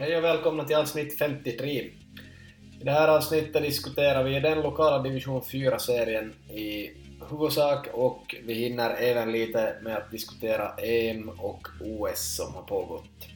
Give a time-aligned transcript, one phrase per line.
[0.00, 1.70] Hej och välkomna till avsnitt 53.
[1.70, 6.90] I det här avsnittet diskuterar vi den lokala division 4-serien i
[7.30, 13.28] huvudsak och vi hinner även lite med att diskutera EM och OS som har pågått.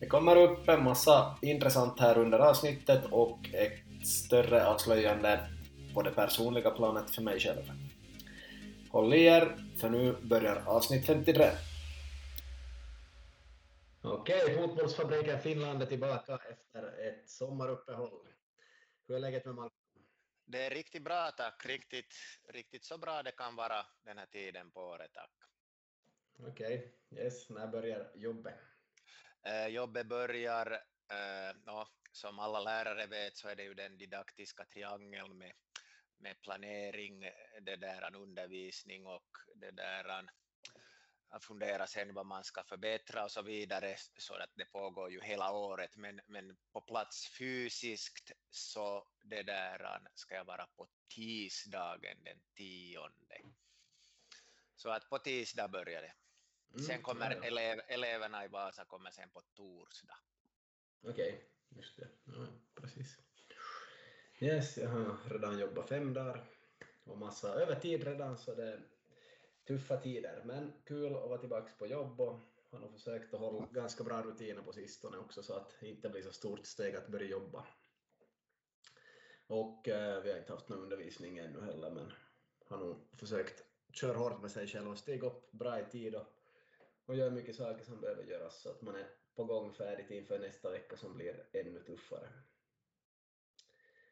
[0.00, 5.40] Det kommer upp en massa intressant här under avsnittet och ett större avslöjande
[5.94, 7.72] på det personliga planet för mig själv.
[8.90, 11.46] Håll i er, för nu börjar avsnitt 53.
[14.02, 18.28] Okej, Fotbollsfabriken Finland är tillbaka efter ett sommaruppehåll.
[19.08, 19.70] Hur är läget med Malmö?
[20.46, 22.14] Det är riktigt bra tack, riktigt,
[22.48, 25.32] riktigt så bra det kan vara den här tiden på året tack.
[26.48, 28.54] Okej, yes, när börjar jobbet?
[29.46, 30.72] Eh, jobbet börjar,
[31.12, 35.52] eh, no, som alla lärare vet så är det ju den didaktiska triangeln med,
[36.18, 37.20] med planering,
[37.60, 40.30] det där undervisning och det där
[41.38, 45.52] fundera sen vad man ska förbättra och så vidare, så att det pågår ju hela
[45.52, 52.40] året, men, men på plats fysiskt så det där ska jag vara på tisdagen den
[52.54, 53.40] tionde.
[54.76, 56.12] Så att på tisdag börjar det.
[56.74, 57.46] Mm, sen kommer ja, ja.
[57.46, 60.16] Elev, eleverna i Vasa kommer sen på torsdag.
[61.02, 62.08] Okej, okay, just det.
[62.24, 63.18] Ja, precis.
[64.38, 66.44] Yes, jag har redan jobbat fem dagar
[67.04, 68.80] och massa övertid redan så det
[69.64, 73.66] tuffa tider, men kul att vara tillbaka på jobb och har nog försökt att hålla
[73.66, 77.08] ganska bra rutiner på sistone också så att det inte blir så stort steg att
[77.08, 77.66] börja jobba.
[79.46, 82.12] Och eh, vi har inte haft någon undervisning ännu heller, men
[82.64, 86.26] har nog försökt köra hårt med sig själv och stiga upp bra i tid och,
[87.06, 90.38] och göra mycket saker som behöver göras så att man är på gång färdigt inför
[90.38, 92.28] nästa vecka som blir ännu tuffare.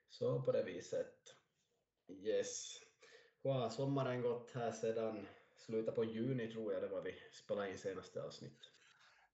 [0.09, 1.37] Så på det viset.
[2.09, 2.81] Yes.
[3.43, 5.27] Wow, sommaren gått här sedan
[5.59, 8.71] slutet på juni tror jag det var vi spelade in senaste avsnitt.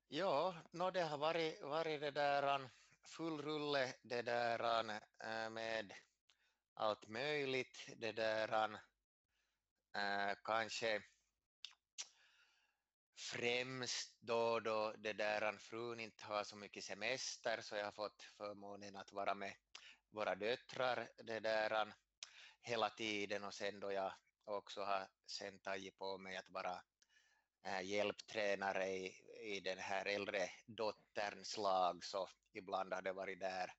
[0.08, 2.70] Ja, no, det har varit, varit det där
[3.04, 4.90] full rulle det där
[5.24, 5.94] eh, med
[6.74, 8.80] allt möjligt, det där
[9.94, 11.02] äh, kanske
[13.16, 18.22] främst då, då det där frun inte har så mycket semester så jag har fått
[18.22, 19.54] förmånen att vara med
[20.10, 21.94] våra döttrar det där
[22.62, 24.12] hela tiden och sen då jag
[24.44, 26.82] också har sen tagit på mig att vara
[27.82, 29.06] hjälptränare i,
[29.42, 33.70] i den här äldre dotterns lag, så ibland har det varit där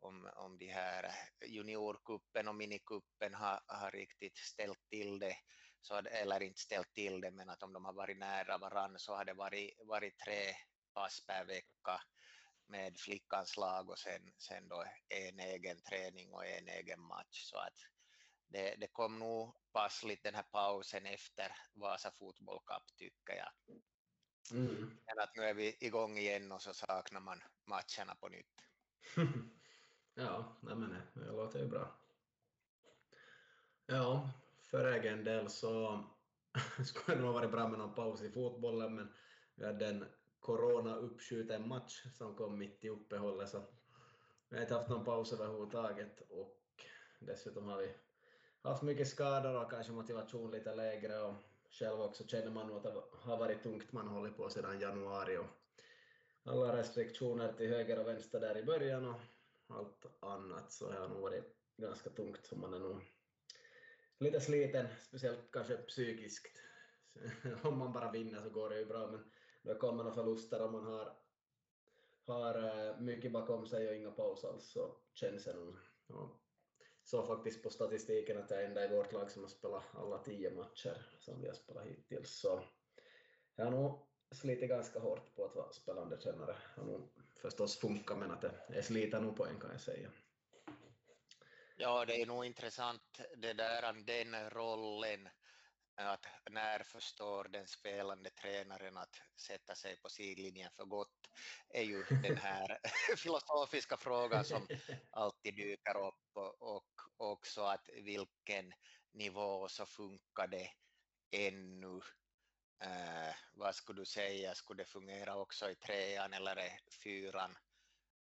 [0.00, 1.14] om, om de här
[1.46, 5.36] juniorkuppen och minikuppen har, har riktigt ställt till det,
[5.80, 9.14] så, eller inte ställt till det, men att om de har varit nära varann så
[9.14, 10.54] har det varit, varit tre
[10.94, 12.00] pass per vecka
[12.68, 17.42] med flickans lag och sen, sen då en egen träning och en egen match.
[17.42, 17.95] Så att
[18.48, 23.78] det, det kom nog passligt den här pausen efter Vasa Fotboll Cup tycker jag.
[24.50, 24.98] Mm.
[25.06, 28.64] Men att nu är vi igång igen och så saknar man matcherna på nytt.
[30.14, 31.98] ja, nej men det, låter ju bra.
[33.86, 34.30] Ja,
[34.60, 36.04] för egen del så
[36.84, 39.12] skulle det nog varit bra med någon paus i fotbollen men
[39.54, 40.04] vi hade en
[40.40, 43.62] corona-uppskjuten match som kom mitt i uppehållet så
[44.48, 46.84] vi har inte haft någon paus överhuvudtaget och
[47.20, 47.94] dessutom har vi
[48.68, 51.34] haft mycket skador och kanske motivation lite lägre och
[51.70, 55.36] själv också känner man nog att det har varit tungt man hållit på sedan januari
[55.36, 55.46] och
[56.44, 59.20] alla restriktioner till höger och vänster där i början och
[59.66, 63.00] allt annat så har nog varit ganska tungt så man är nog
[64.18, 66.62] lite sliten, speciellt kanske psykiskt.
[67.62, 69.30] Om man bara vinner så går det ju bra men
[69.62, 71.16] då kommer några förluster om man har,
[72.26, 72.54] har
[72.88, 75.76] eh, mycket bakom sig och inga paus alls så känns det nog.
[77.06, 80.18] Såg faktiskt på statistiken att jag är enda i vårt lag som har spelat alla
[80.18, 82.40] tio matcher som vi har spelat hittills.
[82.40, 82.62] Så
[83.56, 83.98] jag har nog
[84.30, 86.56] slitit ganska hårt på att vara spelande tränare.
[86.74, 87.08] Det har nog
[87.42, 90.10] förstås funkat men att det är nog på en kan jag säga.
[91.76, 95.28] Ja, det är nog intressant det där, den rollen
[95.96, 101.30] att när förstår den spelande tränaren att sätta sig på sidlinjen för gott
[101.68, 102.78] är ju den här
[103.16, 104.68] filosofiska frågan som
[105.10, 106.84] alltid dyker upp och,
[107.16, 108.72] också att vilken
[109.12, 110.70] nivå så funkar det
[111.30, 112.00] ännu.
[112.82, 117.56] Eh, vad skulle du säga, skulle det fungera också i trean eller är fyran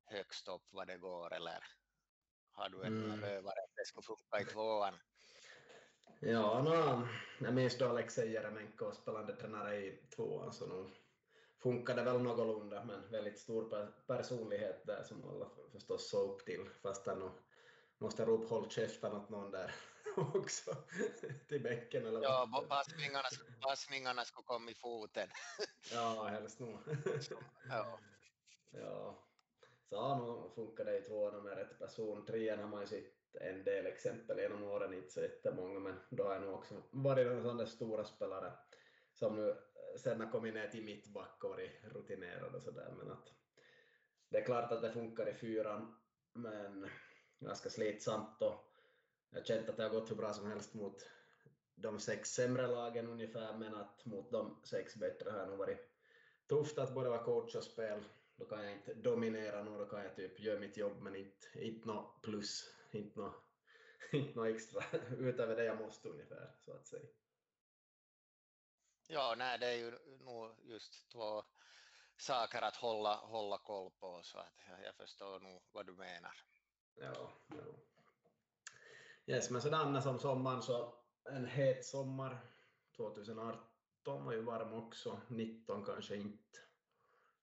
[0.06, 1.64] högst upp vad det går eller
[2.52, 3.22] har du en mm.
[3.22, 5.00] rövare att det skulle funka i tvåan?
[6.28, 7.08] Ja, no,
[7.46, 10.90] jag minns då Alexej Jeremenko spelande tränare i tvåan, så nu
[11.60, 17.06] funkade väl någorlunda, men väldigt stor personlighet där som alla förstås såg upp till, fast
[17.06, 17.32] han
[17.98, 19.76] måste ropa håll käften åt någon där
[20.16, 20.76] också,
[21.48, 23.28] till bänken eller Ja, passningarna,
[23.62, 25.30] passningarna skulle komma i foten.
[25.92, 26.80] ja, helst nog.
[27.70, 28.00] ja.
[28.72, 29.20] ja.
[29.90, 32.26] Så ja, nu funkar det i tvåan med rätt person.
[32.26, 36.24] Trean har man ju sett en del exempel genom åren, inte så jättemånga, men då
[36.24, 38.54] har jag nog också varit en sån där stora spelare
[39.14, 39.56] som nu eh,
[40.00, 43.34] sen har kommit ner till mittback och varit rutinerad och sådär, men att
[44.30, 45.96] det är klart att det funkar i fyran,
[46.34, 46.90] men
[47.40, 48.72] ganska slitsamt och
[49.30, 51.08] jag har känt att det har gått hur bra som helst mot
[51.76, 55.96] de sex sämre lagen ungefär, men att mot de sex bättre har nog varit
[56.50, 58.04] tufft att både vara coach och spel.
[58.38, 61.48] Då kan jag inte dominera nog, då kan jag typ göra mitt jobb, men inte,
[61.54, 63.44] inte något plus, inte något,
[64.12, 64.84] inte något extra
[65.18, 67.08] utöver det jag måste ungefär, så att säga.
[69.08, 71.44] Ja, nej, det är ju nog just två
[72.18, 74.54] saker att hålla, hålla koll på, så att
[74.84, 76.34] jag förstår nog vad du menar.
[76.96, 77.64] Ja, ja.
[79.26, 82.38] Yes, men sådär som sommaren så en het sommar
[82.96, 86.60] 2018 var ju varm också, 19 kanske inte,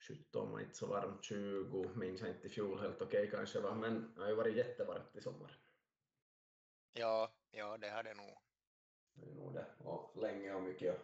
[0.09, 3.61] 17 var inte så varmt, 20 minns jag inte i fjol helt okej okay, kanske
[3.61, 5.59] var, men det har ju varit jättevarmt i sommar.
[6.93, 8.39] Ja, ja det har det nog.
[9.15, 11.01] Det är nog det, och länge och mycket.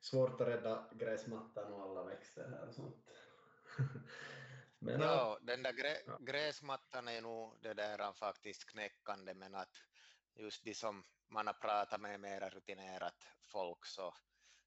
[0.00, 3.10] Svårt att rädda gräsmattan och alla växter här och sånt.
[4.78, 6.18] men, ja, den där grä, ja.
[6.20, 9.76] gräsmattan är nog det där faktiskt knäckande, men att
[10.34, 14.14] just de som man har pratat med mera rutinerat folk så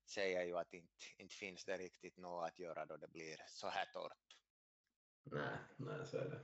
[0.05, 3.67] säger ju att inte, inte finns det riktigt något att göra då det blir så
[3.67, 4.37] här torrt.
[5.23, 6.39] Nej, nej så är det.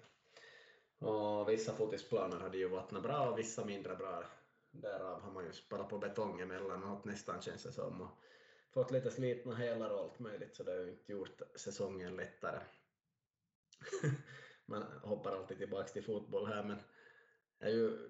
[1.05, 4.23] Och vissa fotisplaner hade ju vattnat bra och vissa mindre bra.
[4.71, 8.01] Därav har man ju sparat på betong emellanåt nästan känns det som.
[8.01, 8.09] Och
[8.71, 12.59] fått lite slitna hälar och allt möjligt så det har ju inte gjort säsongen lättare.
[14.65, 16.79] man hoppar alltid tillbaka till fotboll här men
[17.59, 18.09] är ju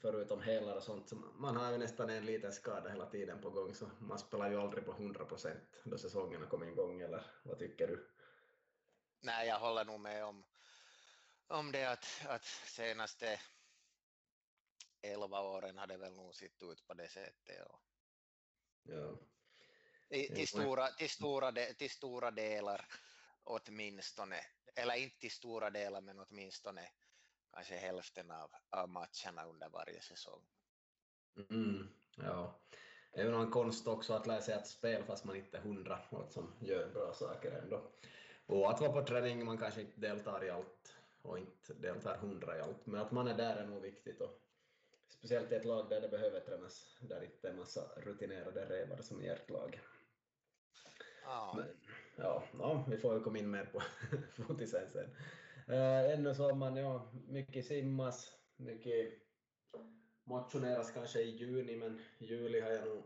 [0.00, 3.50] förutom hälar och sånt, så man har ju nästan en liten skada hela tiden på
[3.50, 7.24] gång, så man spelar ju aldrig på 100 procent då säsongen har kommit igång, eller
[7.42, 8.08] vad tycker du?
[9.20, 10.44] Nej, jag håller nog med om,
[11.46, 13.40] om det att, att senaste
[15.02, 17.66] elva åren har det väl nog sett ut på det sättet.
[17.66, 17.80] Och...
[18.82, 19.18] Ja.
[20.08, 22.84] Till, till, stora, till, stora, till stora delar
[23.44, 24.36] åtminstone,
[24.74, 26.90] eller inte till stora delar men åtminstone
[27.52, 30.42] kanske hälften av, av matcherna under varje säsong.
[31.50, 32.60] Mm, ja.
[33.12, 35.62] Det är ju någon konst också att lära sig ett spel fast man inte är
[35.62, 37.90] hundra och som gör bra saker ändå.
[38.46, 42.58] Och att vara på träning, man kanske inte deltar i allt och inte deltar hundra
[42.58, 44.20] i allt, men att man är där är nog viktigt.
[44.20, 44.40] Och
[45.08, 48.68] speciellt i ett lag där det behöver tränas, där det inte är en massa rutinerade
[48.68, 49.80] rävar som i ert lag.
[51.24, 51.54] Ja.
[51.56, 51.66] Men,
[52.16, 53.82] ja, ja, vi får ju komma in mer på
[54.42, 55.10] fotisen sen.
[55.68, 59.12] Äh, ännu man ja, mycket simmas, mycket
[60.24, 63.02] motioneras kanske i juni, men i juli har jag nog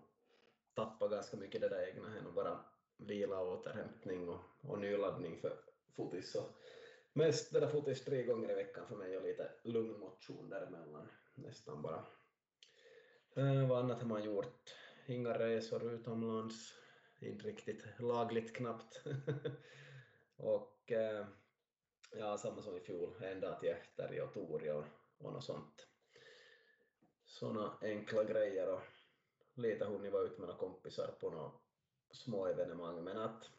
[0.75, 2.64] tappat ganska mycket det där egna, här bara
[2.97, 5.59] vila och återhämtning och, och nyladdning för
[5.97, 6.32] fotis.
[6.32, 6.44] Så
[7.12, 11.09] mest det där fotis tre gånger i veckan för mig och lite lugn motion däremellan,
[11.35, 12.06] nästan bara.
[13.37, 14.75] Äh, vad annat har man gjort?
[15.06, 16.75] Inga resor utomlands,
[17.20, 19.03] inte riktigt lagligt knappt.
[20.37, 21.26] och äh,
[22.12, 24.85] ja, samma som i fjol, en dag till efter och Tori och,
[25.19, 25.87] och något sånt.
[27.25, 28.81] Såna enkla grejer och
[29.54, 31.50] lite hunnit vara ute med några kompisar på några
[32.11, 33.50] små evenemang, men att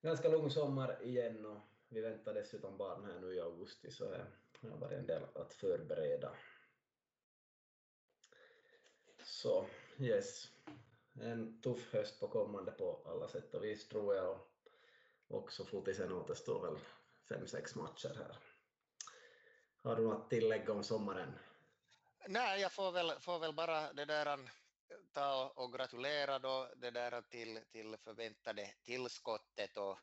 [0.00, 4.04] ganska lång sommar igen och vi väntar dessutom barn här nu i augusti så
[4.60, 6.36] det har varit en del att förbereda.
[9.24, 9.66] Så
[9.98, 10.48] yes,
[11.20, 14.40] en tuff höst på kommande på alla sätt och vis tror jag och
[15.28, 16.78] också fotisen återstår väl
[17.28, 18.36] fem, sex matcher här.
[19.82, 21.38] Har du något tillägg om sommaren?
[22.28, 24.50] Nej, jag får väl, får väl bara det där
[25.12, 29.98] ta och gratulera då det där till, till förväntade tillskottet och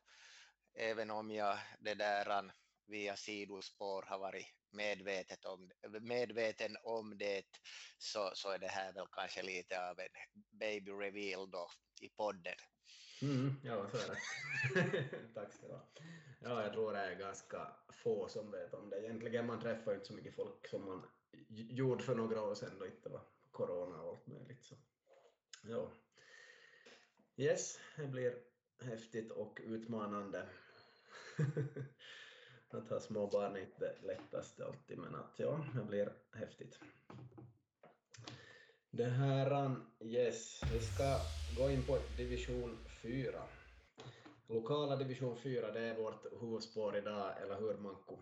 [0.74, 2.52] även om jag det där
[2.86, 7.44] via sidospår har varit medvetet om, medveten om det
[7.98, 12.56] så, så är det här väl kanske lite av en baby reveal då i podden.
[13.22, 15.08] Mm, ja, så är det.
[15.34, 15.82] Tack ska du ha.
[16.40, 19.04] Ja, jag tror det är ganska få som vet om det.
[19.04, 21.02] Egentligen man träffar inte så mycket folk som man
[21.48, 24.64] gjorde för några år sedan då inte var corona och allt möjligt.
[24.64, 24.74] Så.
[25.62, 25.90] Ja.
[27.36, 28.34] Yes, det blir
[28.82, 30.48] häftigt och utmanande.
[32.70, 36.78] att ha små barn är inte det lättaste alltid, men att ja, det blir häftigt.
[38.90, 41.20] Det här, yes, vi ska
[41.56, 43.48] gå in på division 4.
[44.48, 48.18] Lokala division 4, det är vårt huvudspår idag, eller hur Manko?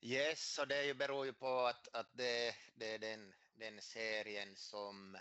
[0.00, 5.18] Yes, och det beror ju på att, att det, det är den, den serien som,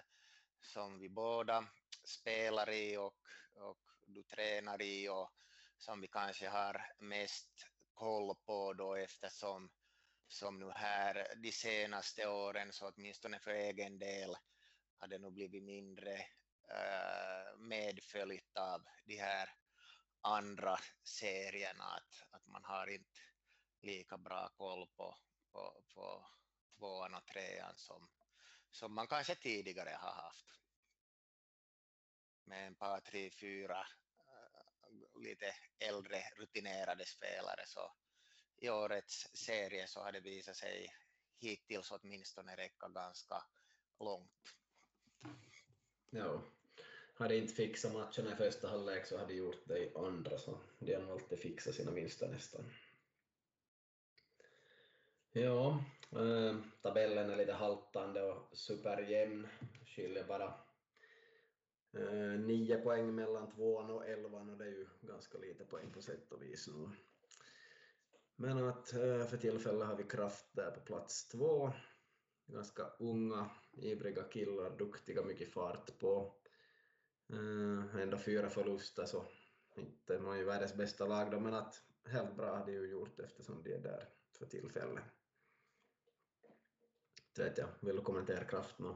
[0.61, 1.67] som vi båda
[2.03, 3.15] spelar i och,
[3.53, 5.31] och du tränar i och
[5.77, 9.69] som vi kanske har mest koll på då eftersom
[10.27, 14.35] som nu här de senaste åren, så åtminstone för egen del,
[14.97, 16.25] har det nog blivit mindre
[16.67, 19.49] Eh, medföljt av de här
[20.21, 23.19] andra serierna, att, att man har inte
[23.81, 25.17] lika bra koll på,
[25.51, 26.27] på, på
[26.77, 28.09] tvåan och trean som,
[28.71, 30.45] som man kanske tidigare har haft.
[32.43, 33.87] Med en par, tre, fyra
[34.19, 37.93] eh, lite äldre rutinerade spelare så
[38.57, 40.93] i årets serie så har det visat sig
[41.39, 43.43] hittills åtminstone räcka ganska
[43.99, 44.53] långt.
[46.09, 46.41] Ja,
[47.17, 50.57] hade inte fixat matcherna i första halvlek så hade de gjort det i andra, så
[50.79, 52.63] de har alltid fixat sina vinster nästan.
[55.31, 59.47] Ja, äh, tabellen är lite haltande och superjämn,
[59.85, 60.53] skiljer bara
[61.93, 66.01] äh, nio poäng mellan tvåan och elvan och det är ju ganska lite poäng på
[66.01, 66.89] sätt och vis nu.
[68.35, 71.71] Men att äh, för tillfället har vi Kraft där på plats två,
[72.45, 76.33] ganska unga, ivriga killar, duktiga, mycket fart på.
[77.29, 79.25] Mm, uh, ändå fyra förluster så
[79.75, 83.19] inte man ju världens bästa lag då, men att helt bra har de ju gjort
[83.19, 85.03] eftersom de är där för tillfället.
[87.35, 88.95] Så vet jag, vill du kommentera kraft nu?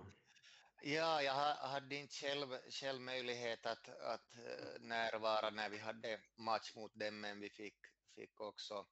[0.83, 6.75] Ja, jag hade inte själv, själv möjlighet att, att eh, närvara när vi hade match
[6.75, 7.77] mot dem, men vi fick,
[8.15, 8.87] fick också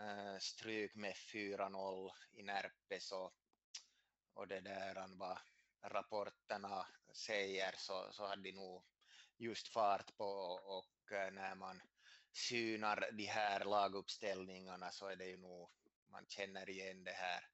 [0.00, 3.32] äh, stryk med 4-0 i Närpes och,
[4.34, 5.38] och det där var
[5.88, 8.84] rapporterna säger så, så hade de nog
[9.38, 10.24] just fart på
[10.64, 11.82] och eh, när man
[12.32, 15.70] synar de här laguppställningarna så är det ju nog,
[16.10, 17.48] man känner igen det här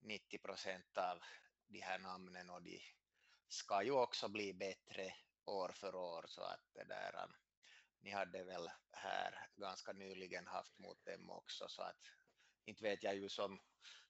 [0.00, 1.22] 90 procent av
[1.68, 2.82] de här namnen och de
[3.48, 7.30] ska ju också bli bättre år för år så att det där, eh,
[8.00, 12.00] ni hade väl här ganska nyligen haft mot dem också så att
[12.64, 13.60] inte vet jag ju som,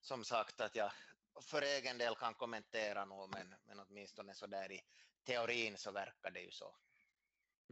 [0.01, 0.93] som sagt att jag
[1.41, 4.81] för egen del kan kommentera nog, men, men åtminstone så där i
[5.27, 6.77] teorin så verkar det ju så.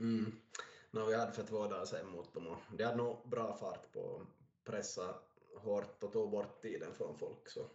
[0.01, 0.41] Mm.
[0.91, 3.93] No, vi hade för två dagar sedan mot dem och de hade nog bra fart
[3.93, 5.15] på att pressa
[5.57, 7.49] hårt och tog bort tiden från folk.
[7.49, 7.71] Så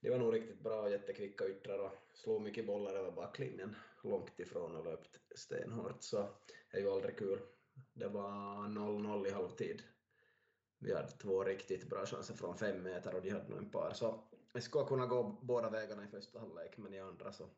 [0.00, 4.40] de var nog riktigt bra och jättekvicka yttrar och slog mycket bollar över backlinjen långt
[4.40, 6.02] ifrån och löpt stenhårt.
[6.02, 6.28] Så
[6.70, 7.40] det är ju aldrig kul.
[7.92, 9.82] Det var 0-0 i halvtid.
[10.78, 13.92] Vi hade två riktigt bra chanser från fem meter och de hade nog en par.
[13.92, 17.50] Så det skulle kunna gå båda vägarna i första halvlek, men i andra så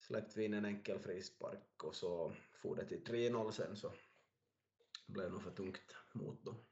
[0.00, 3.92] släppte vi in en enkel frispark och så for det till 3-0 sen så
[5.06, 6.64] blev det nog för tungt mot dem.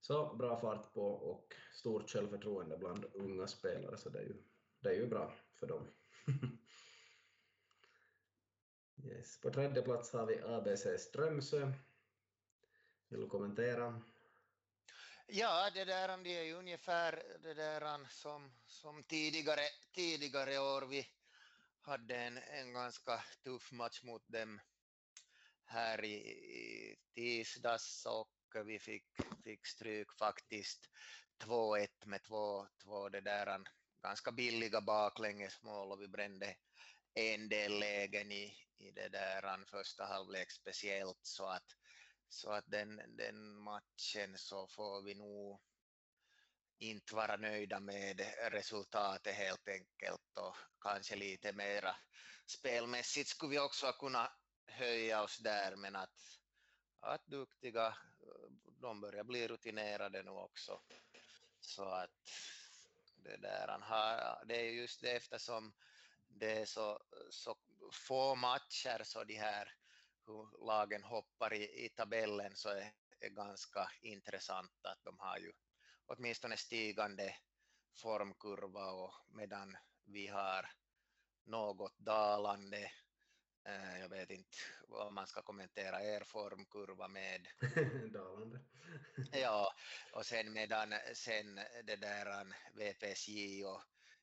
[0.00, 4.42] Så bra fart på och stort självförtroende bland unga spelare, så det är ju,
[4.80, 5.86] det är ju bra för dem.
[9.04, 9.40] yes.
[9.40, 11.72] På tredje plats har vi ABC Strömsö.
[13.08, 14.02] Vill du kommentera?
[15.28, 20.82] Ja, det där det är ju ungefär det där som, som tidigare, tidigare år.
[20.86, 21.08] Vi
[21.80, 24.60] hade en, en ganska tuff match mot dem
[25.64, 29.04] här i, i tisdags och vi fick,
[29.44, 30.90] fick stryk faktiskt
[31.44, 33.60] 2-1 med två, två det där
[34.02, 36.56] ganska billiga baklängesmål och vi brände
[37.14, 41.76] en del lägen i, i det där första halvlek speciellt så att
[42.28, 45.60] så att den, den matchen så får vi nog
[46.78, 51.96] inte vara nöjda med resultatet helt enkelt och kanske lite mera
[52.46, 54.32] spelmässigt skulle vi också kunna
[54.66, 56.38] höja oss där men att,
[57.00, 57.96] att duktiga,
[58.80, 60.82] de börjar bli rutinerade nu också.
[61.60, 62.10] Så att
[63.16, 65.74] det där, det är just det eftersom
[66.28, 67.56] det är så, så
[67.92, 69.72] få matcher så de här
[70.26, 75.52] hur lagen hoppar i, i tabellen så är, är ganska intressant att de har ju
[76.06, 77.36] åtminstone stigande
[77.96, 80.70] formkurva och medan vi har
[81.44, 82.92] något dalande
[83.64, 84.56] eh, jag vet inte
[84.88, 87.46] vad man ska kommentera er formkurva med.
[88.12, 88.60] dalande.
[89.32, 89.72] ja,
[90.12, 91.54] och sen medan sen
[91.84, 93.82] det där VPSJ och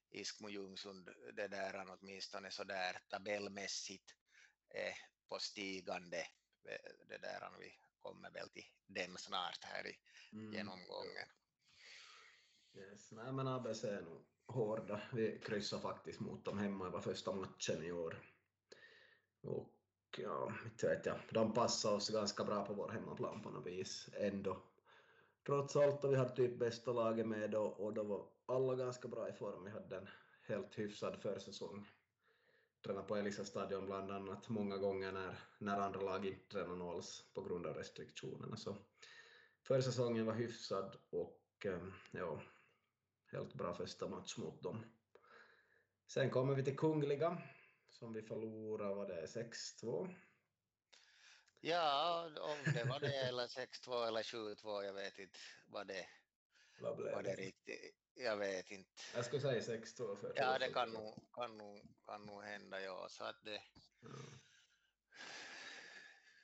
[0.09, 4.15] Iskmo Ljungsund, det där åtminstone så där tabellmässigt
[4.69, 6.25] är på stigande.
[7.09, 7.71] Det där vi
[8.01, 9.95] kommer väl till dem snart här i
[10.33, 10.53] mm.
[10.53, 11.27] genomgången.
[12.75, 13.11] Yes.
[13.11, 15.01] Nej, men ABC är nog hårda.
[15.13, 18.21] Vi kryssar faktiskt mot dem hemma, det var första matchen i år.
[19.41, 19.73] Och
[20.17, 24.09] ja, inte vet jag, de passar oss ganska bra på vår hemmaplan på något vis
[24.13, 24.63] ändå.
[25.45, 29.07] Trots allt, och vi hade typ bästa laget med då, och då var alla ganska
[29.07, 29.63] bra i form.
[29.63, 30.09] Vi hade en
[30.47, 31.87] helt hyfsad försäsong
[32.83, 37.25] tränat på Elisa stadion bland annat många gånger när, när andra lag inte tränar alls
[37.33, 38.57] på grund av restriktionerna.
[38.57, 38.75] Så
[39.61, 42.41] försäsongen var hyfsad och ehm, ja,
[43.31, 44.85] helt bra första match mot dem.
[46.07, 47.41] Sen kommer vi till Kungliga
[47.89, 50.15] som vi förlorade, var det 6-2?
[51.61, 56.05] Ja, om det var det eller 6-2 eller 7-2, jag vet inte vad det
[56.83, 57.95] vad blev var det riktigt.
[58.15, 58.89] Jag vet inte.
[59.15, 63.07] Jag skulle säga 6-2 för Ja, det kan nog, kan nog, kan nog hända, ja.
[63.09, 63.61] Så att det,
[64.01, 64.09] Ja.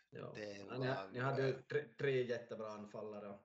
[0.10, 0.34] Ja.
[0.36, 3.40] Det var- ni hade ju tre, tre jättebra anfallare.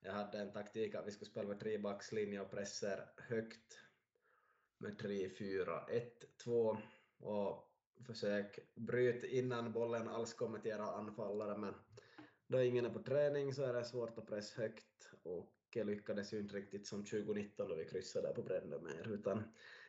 [0.00, 3.78] Jag hade en taktik att vi skulle spela med trebackslinje och presser högt
[4.78, 6.78] med 3, 4, 1, 2
[7.18, 7.70] och
[8.06, 11.74] försök bryta innan bollen alls kommer till era anfallare men
[12.46, 16.32] då ingen är på träning så är det svårt att pressa högt och jag lyckades
[16.32, 19.42] ju inte riktigt som 2019 då vi kryssade där på Brännö med er utan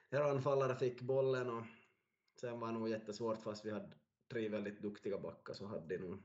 [0.10, 1.64] er anfallare fick bollen och
[2.42, 3.92] sen var det nog jättesvårt fast vi hade
[4.32, 6.24] tre väldigt duktiga backar så hade de nog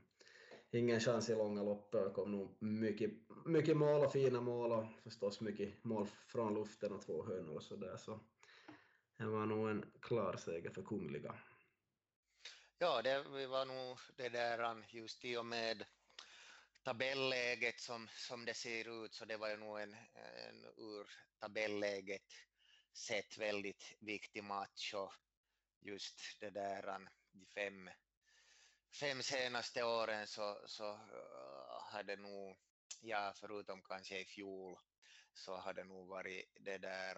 [0.71, 3.11] ingen chans i långa loppet Det kom nog mycket,
[3.45, 7.63] mycket mål och fina mål och förstås mycket mål från luften och två hörnor och
[7.63, 8.19] sådär så
[9.17, 11.35] det var nog en klar seger för Kungliga.
[12.77, 15.85] ja, det vi var nog det där just i och med
[16.83, 21.07] tabelläget som, som det ser ut så det var ju nog en, en ur
[21.39, 22.33] tabelläget
[22.93, 24.93] sett väldigt viktig match.
[24.93, 25.13] Och
[25.79, 27.09] just det där de
[27.55, 27.89] fem,
[28.99, 32.57] fem senaste åren så, så eh, hade nog,
[33.01, 34.79] ja förutom kanske i fjol
[35.33, 37.15] så hade nog varit det där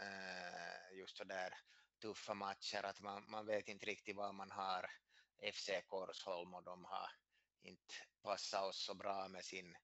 [0.00, 1.54] eh, just så där
[2.00, 4.90] tuffa matcher att man, man vet inte riktigt vad man har.
[5.52, 7.10] FC Korsholm och de har
[7.62, 9.76] inte passar oss så bra med sin,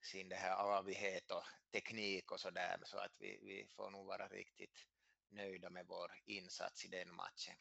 [0.00, 4.06] sin det här avighet och teknik och så där så att vi, vi får nog
[4.06, 4.86] vara riktigt
[5.28, 7.56] nöjda med vår insats i den matchen.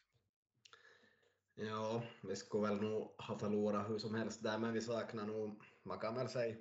[1.55, 5.63] Ja, vi skulle väl nog ha förlorat hur som helst där, men vi saknar nog,
[5.83, 6.55] man kan väl säga,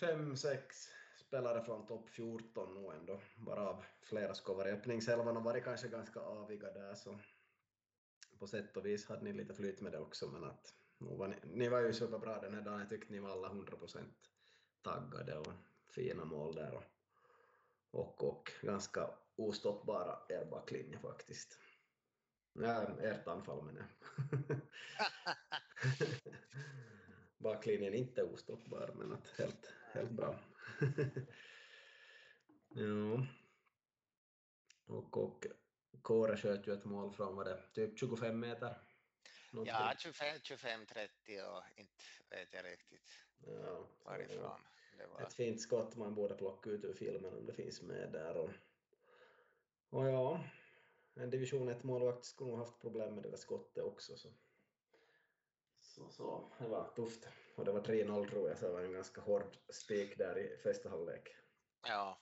[0.00, 0.76] fem, sex
[1.16, 5.64] spelare från topp 14 nog ändå, bara av flera skulle vara i öppningselvan och varit
[5.64, 7.18] kanske ganska aviga där, så
[8.38, 11.36] på sätt och vis hade ni lite flyt med det också, men att var ni,
[11.42, 14.04] ni var ju superbra den här dagen, jag tyckte ni var alla 100%
[14.82, 15.52] taggade och
[15.88, 16.84] fina mål där och,
[17.90, 21.58] och, och ganska ostoppbara er backlinje faktiskt.
[22.52, 24.56] Ja, ert anfall menar jag.
[27.38, 30.34] Backlinjen inte ostoppbar, men att helt, helt bra.
[32.68, 33.26] ja.
[34.86, 35.46] Och, och
[36.02, 38.87] Kåre sköt ju ett mål från, vad det, typ 25 meter?
[39.50, 39.74] Någonting.
[39.74, 44.60] Ja, 25-30 och inte vet jag riktigt ja, varifrån
[44.98, 45.20] det var.
[45.20, 48.36] Ett fint skott man borde plocka ut ur filmen om det finns med där.
[48.36, 48.50] Och,
[49.90, 50.44] och ja,
[51.14, 54.16] en division 1-målvakt skulle nog haft problem med det där skottet också.
[54.16, 54.28] Så.
[55.80, 57.28] Så, så det var tufft.
[57.54, 60.56] Och det var 3-0 tror jag, så det var en ganska hård spik där i
[60.62, 61.36] första halvlek.
[61.82, 62.20] Ja,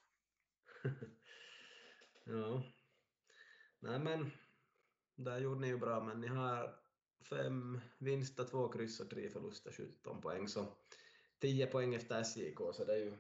[2.25, 2.63] ja.
[3.79, 4.31] Nej men,
[5.15, 6.86] där gjorde ni ju bra, men ni har
[7.21, 10.49] fem vinster, två kryss och tre förluster, 17 poäng.
[10.49, 10.67] Så
[11.39, 13.17] 10 poäng efter SJK, så det är ju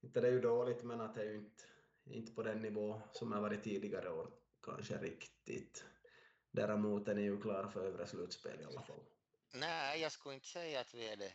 [0.00, 1.64] inte det är ju dåligt, men att det är ju inte,
[2.04, 4.30] inte på den nivå som har varit tidigare år
[4.62, 5.84] kanske riktigt.
[6.50, 9.00] Däremot är ni ju klara för övre slutspel i alla fall.
[9.54, 11.32] nej, jag skulle inte säga att vi är det.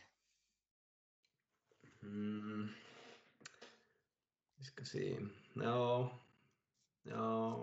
[2.02, 2.68] Mm.
[4.56, 5.20] Vi ska se.
[5.54, 6.23] Ja,
[7.04, 7.56] ja,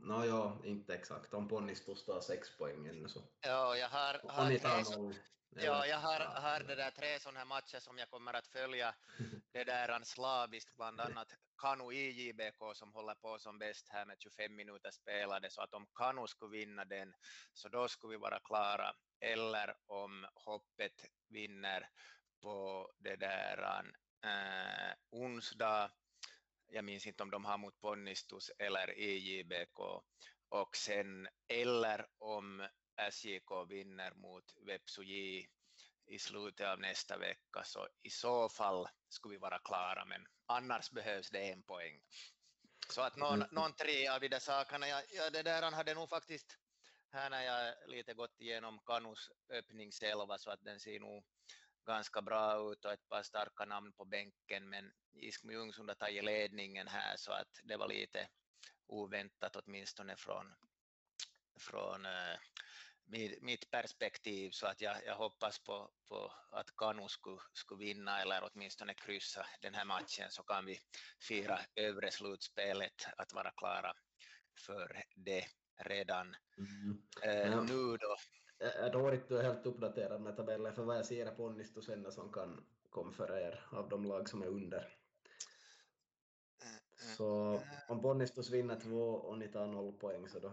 [0.00, 1.34] no, ja, inte exakt.
[1.34, 3.22] Om Ponnistus tar sex poäng ännu så.
[3.40, 5.12] Ja, jag har, har tre, så-
[5.48, 8.94] ja, jag har, har det där tre sådana här matcher som jag kommer att följa
[9.52, 11.28] det där slaviskt, bland annat
[11.62, 15.86] Kanu IJBK som håller på som bäst här med 25 minuter spelade, så att om
[15.94, 17.14] Kanu skulle vinna den
[17.52, 18.94] så då skulle vi vara klara.
[19.20, 21.88] Eller om Hoppet vinner
[22.42, 23.82] på det där
[24.24, 25.90] äh, onsdag,
[26.68, 29.78] jag minns inte om de har mot Ponnistus eller IJBK,
[30.48, 32.68] och sen eller om
[33.10, 35.48] SJK vinner mot Vepsuji
[36.06, 40.90] i slutet av nästa vecka, så i så fall skulle vi vara klara, men annars
[40.90, 42.00] behövs det en poäng.
[42.88, 43.48] Så att någon, Mm.
[43.52, 46.58] någon tre av de där sakerna, jag, jag, det där han hade nog faktiskt,
[47.12, 51.24] här när jag lite gått igenom Kanus öppningselva, så att den ser nog
[51.86, 56.24] ganska bra ut och ett par starka namn på bänken, men Iskmo Ljungsund har tagit
[56.24, 58.28] ledningen här, så att det var lite
[58.86, 60.54] oväntat åtminstone från,
[61.60, 62.38] från eh,
[63.40, 68.50] mitt, perspektiv så att jag, jag hoppas på, på att Kanu skulle, skulle vinna eller
[68.52, 70.80] åtminstone kryssa den här matchen så kan vi
[71.28, 73.94] fira övre slutspelet att vara klara
[74.66, 75.46] för det
[75.84, 77.02] redan Mm.
[77.22, 77.62] Ja.
[77.62, 78.16] nu då.
[78.92, 82.10] Tror inte du är helt uppdaterad med tabellen, för vad jag ser är Ponnistus enda
[82.10, 84.96] som kan komma före er av de lag som är under.
[87.16, 90.52] Så om Ponnistus vinner två och ni tar noll poäng så då...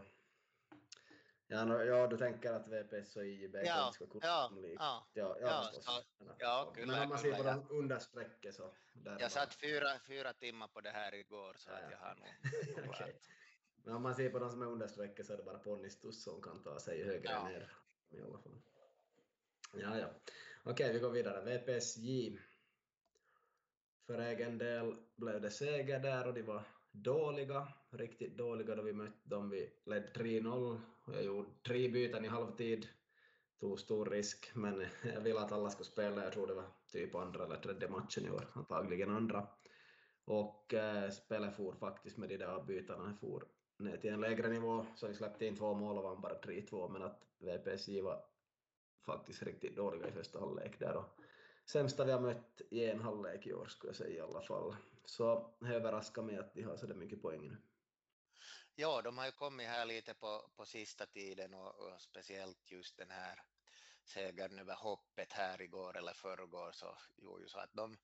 [1.47, 4.75] Ja, ja du tänker att VPS och IJB Ja, ska kunna ja, likt.
[4.79, 5.07] ja.
[5.13, 6.03] Ja, ja, Ja,
[6.39, 7.53] Ja, kyllä, Men om man ser på ja.
[7.53, 8.73] de understrecket så...
[8.93, 11.91] Där Jag satt fyra, fyra timmar på det här igår så Ja, att ja.
[11.91, 13.07] jag har nog.
[13.83, 16.41] Men om man ser på de som är understrecket så är det bara Ponnistus som
[16.41, 17.47] kan ta sig högre Ja.
[17.47, 17.71] ner
[18.17, 18.61] i alla fall.
[19.73, 20.07] Ja, ja.
[20.63, 21.41] Okej, vi går vidare.
[21.41, 22.39] VPSJ.
[24.07, 28.93] För egen del blev det seger där och de var dåliga, riktigt dåliga då vi
[28.93, 29.49] mötte dem.
[29.49, 32.87] Vi ledde 3-0 och jag gjorde tre byten i halvtid.
[33.59, 36.23] Tog stor risk, men jag ville att alla skulle spela.
[36.23, 39.47] Jag tror det var typ andra eller tredje matchen i år, antagligen andra.
[40.25, 43.17] Och eh, spelet for faktiskt med de där avbytarna.
[43.21, 43.47] For
[43.83, 46.89] ner till en lägre nivå, så vi släppte in två mål och vann bara 3-2,
[46.89, 48.25] men att VPSJ var
[49.05, 50.95] faktiskt riktigt dåliga i första halvlek där.
[50.95, 51.05] Och
[51.65, 54.75] sämsta vi har mött i en halvlek i år skulle jag säga i alla fall.
[55.05, 57.57] Så det överraskar mig att de har så där mycket poäng nu.
[58.75, 62.97] Ja, de har ju kommit här lite på, på sista tiden och, och speciellt just
[62.97, 63.43] den här
[64.05, 67.97] segern över hoppet här igår eller förrgår så gjorde ju så att de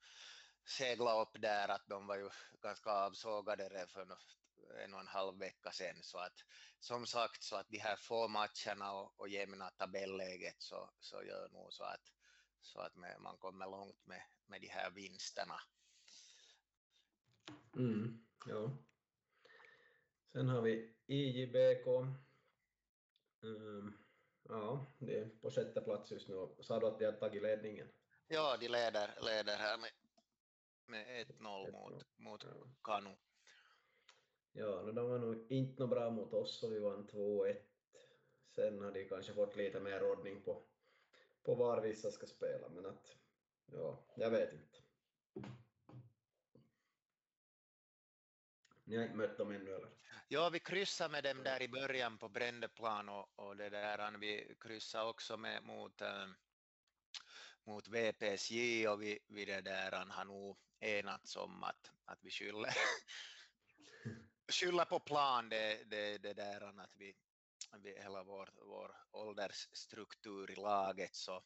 [0.66, 2.30] seglade upp där att de var ju
[2.62, 4.06] ganska avsågade redan för
[4.84, 6.46] en och en halv vecka sedan så att
[6.80, 11.50] som sagt så att de här få matcherna och, och jämna tabelläget så, så gör
[11.50, 12.12] nog så att,
[12.62, 15.62] så att man kommer långt med, med de här vinsterna.
[17.76, 18.78] Mm, ja.
[20.32, 21.88] Sen har vi IJBK.
[23.44, 23.94] Mm,
[24.44, 26.56] ja, det är på sjätte plats just nu.
[26.60, 27.92] Sa du att de har tagit ledningen?
[28.28, 29.92] Ja, de leder, leder här med,
[30.86, 31.72] med 1-0 1-0.
[31.72, 32.68] mot, mot Ja.
[32.84, 33.16] Kanu.
[34.52, 37.56] Ja, no, de var nog inte något bra mot oss och vi vann 2-1.
[38.56, 40.64] Sen har de kanske fått lite mer ordning på,
[41.44, 43.16] på var vissa ska spela, men att
[43.66, 44.80] ja, jag vet inte.
[48.84, 49.90] Ni har inte mött dem ännu eller?
[50.28, 54.56] Ja, vi kryssade med dem där i början på Brändeplan och, och det där, vi
[54.60, 56.28] kryssade också med mot, äh,
[57.64, 62.74] mot VPSJ och vi, vi det där har nog enats om att, att vi skyller,
[64.52, 67.16] Skylla på plan det, det, det där att vi,
[67.84, 71.44] vi hela vår, vår åldersstruktur i laget så,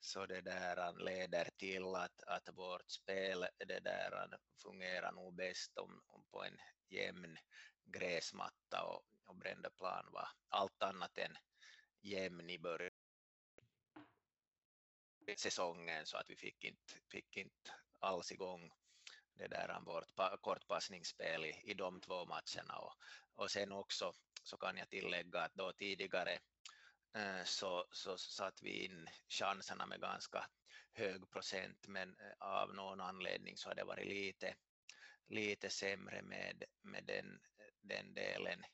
[0.00, 6.02] så det där leder till att, att vårt spel det där fungerar nog bäst om,
[6.06, 7.38] om på en jämn
[7.84, 11.36] gräsmatta och, och Brändeplan var allt annat än
[12.00, 12.90] jämn i början
[15.36, 18.72] säsongen så att vi fick inte, fick inte alls igång
[19.34, 22.76] det där vårt kortpassningsspel i, i de två matcherna.
[22.78, 22.94] Och,
[23.34, 26.38] och sen också så kan jag tillägga att då tidigare
[27.14, 30.46] eh, så, så satt vi in chanserna med ganska
[30.92, 34.54] hög procent men eh, av någon anledning så har det varit lite,
[35.28, 37.40] lite sämre med, med den,
[37.80, 38.64] den delen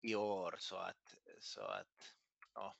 [0.00, 0.56] i år.
[0.58, 2.14] Så att, så att
[2.54, 2.76] ja,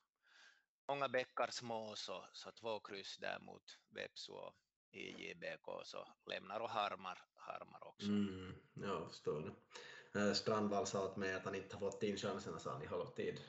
[0.89, 4.57] många bäckar små så, så två kryss där mot Vepsu och
[4.93, 8.07] IJBK så lämnar och harmar, harmar också.
[8.07, 10.21] Mm, ja, jag förstår det.
[10.21, 12.87] Eh, Strandvall sa åt mig att han inte har fått in chanserna sa han i
[12.87, 13.41] halvtid.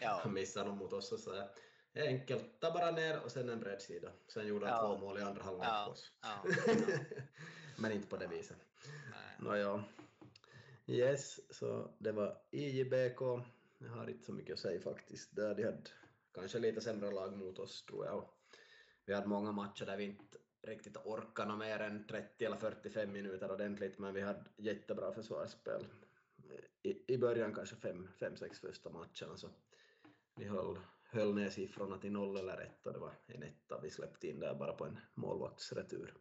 [0.00, 0.20] Ja.
[0.22, 1.48] Han missade dem mot oss och så
[1.94, 4.12] enkelt, ta bara ner och sen en bredsida.
[4.28, 4.96] Sen gjorde han Ja.
[4.96, 6.44] två mål i andra halvlek Ja, ja,
[7.78, 8.56] Men inte på det viset.
[9.38, 9.84] Nåja.
[10.86, 13.20] Yes, så det var IJBK.
[13.78, 15.36] Jag har inte så mycket att säga faktiskt.
[15.36, 15.82] Där de hade
[16.34, 18.28] kanske lite sämre lag mot oss tror jag.
[19.04, 23.12] Vi hade många matcher där vi inte riktigt orkade något mer än 30 eller 45
[23.12, 25.86] minuter ordentligt, men vi hade jättebra försvarsspel.
[26.82, 29.50] I, i början kanske 5-6 första matcherna så
[30.36, 33.90] vi höll, höll ner siffrorna till noll eller ett och det var en etta vi
[33.90, 36.14] släppte in där bara på en målvaktsretur.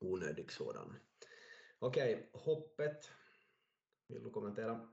[0.00, 0.96] Onödig sådan.
[1.78, 3.10] Okej, hoppet.
[4.08, 4.88] Vill du kommentera?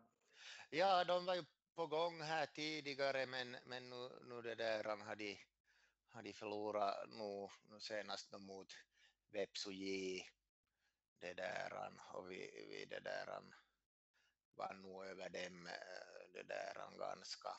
[0.69, 1.43] Ja, de var ju
[1.75, 5.37] på gång här tidigare men, men nu, nu det där har de,
[6.11, 8.73] har de förlorat nu, nu senast mot
[9.31, 10.23] Vepsu J
[11.19, 13.41] det där och vi, vi det där
[14.55, 15.69] vann nog över dem
[16.33, 17.49] det där ganska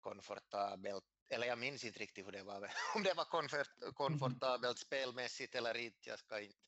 [0.00, 5.54] komfortabelt eller jag minns inte riktigt hur det var, om det var komfort, komfortabelt spelmässigt
[5.54, 6.58] eller inte, jag ska inte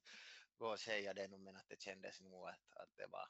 [0.57, 3.29] gå och säga det nu men att det kändes nog att, att det var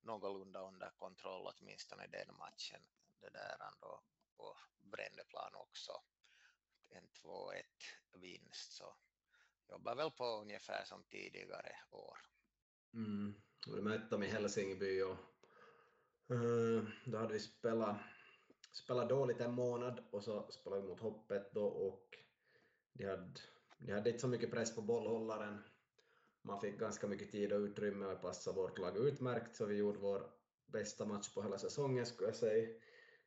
[0.00, 2.82] någorlunda under kontroll åtminstone den matchen.
[3.20, 4.02] Det där då
[4.36, 5.92] på Brändeplan också.
[6.92, 7.62] En 2-1
[8.20, 8.96] vinst så
[9.68, 12.18] jobbar väl på ungefär som tidigare år.
[12.94, 13.34] Mm.
[13.66, 15.16] Vi mötte dem i Helsingby och
[16.30, 17.96] eh, uh, då hade vi spelat
[18.72, 22.18] spelat dåligt en månad och så spelade vi mot Hoppet då och
[22.92, 23.40] de hade,
[23.78, 25.62] de hade inte så mycket press på bollhållaren.
[26.42, 29.98] Man fick ganska mycket tid och utrymme och passade vårt lag utmärkt så vi gjorde
[29.98, 30.30] vår
[30.66, 32.68] bästa match på hela säsongen skulle jag säga.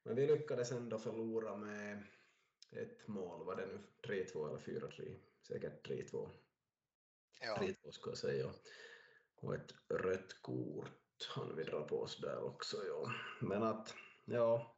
[0.03, 2.03] Men vi lyckades ändå förlora med
[2.71, 5.15] ett mål, var det nu 3-2 eller 4-3?
[5.47, 6.29] Säkert 3-2.
[7.41, 7.57] Ja.
[7.59, 8.51] 3-2 skulle jag säga.
[9.35, 12.77] Och ett rött kort hann vi dra på oss där också.
[12.87, 13.11] Ja.
[13.41, 13.93] Men att,
[14.25, 14.75] ja,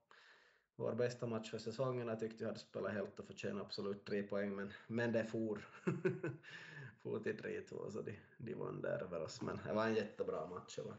[0.75, 2.07] vår bästa match för säsongen.
[2.07, 5.67] Jag tyckte vi hade spelat helt och förtjänat absolut tre poäng, men, men det for.
[7.03, 9.41] for till 3-2, så de, de vann där över oss.
[9.41, 10.75] Men det var en jättebra match.
[10.75, 10.97] Det var,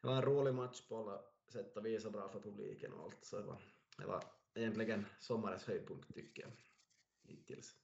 [0.00, 3.04] det var en rolig match på alla sätt och vis och bra för publiken och
[3.04, 3.24] allt.
[3.24, 3.62] Så det var,
[3.98, 6.52] det var egentligen sommarens höjdpunkt tycker jag
[7.22, 7.76] hittills.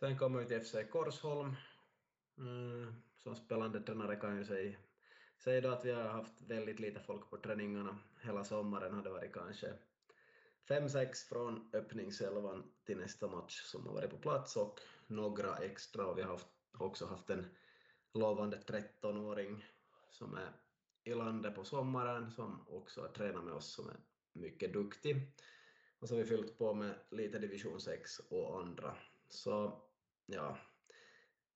[0.00, 1.54] Sen kommer vi till FC Korsholm.
[2.38, 4.78] Mm, som spelande tränare kan jag säga,
[5.38, 7.98] säga då att vi har haft väldigt lite folk på träningarna.
[8.20, 9.74] Hela sommaren har det varit kanske
[10.68, 16.06] fem, sex från öppningselvan till nästa match som har varit på plats och några extra
[16.06, 17.46] och vi har haft, också haft en
[18.12, 19.64] lovande 13-åring
[20.10, 20.52] som är
[21.04, 23.96] i landet på sommaren som också har tränat med oss som är
[24.34, 25.32] mycket duktig.
[25.98, 28.96] Och så har vi fyllt på med lite division 6 och andra.
[29.28, 29.82] Så
[30.26, 30.58] ja,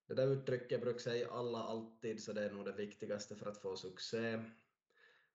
[0.07, 3.59] det där uttrycket brukar säga alla alltid, så det är nog det viktigaste för att
[3.59, 4.45] få succé.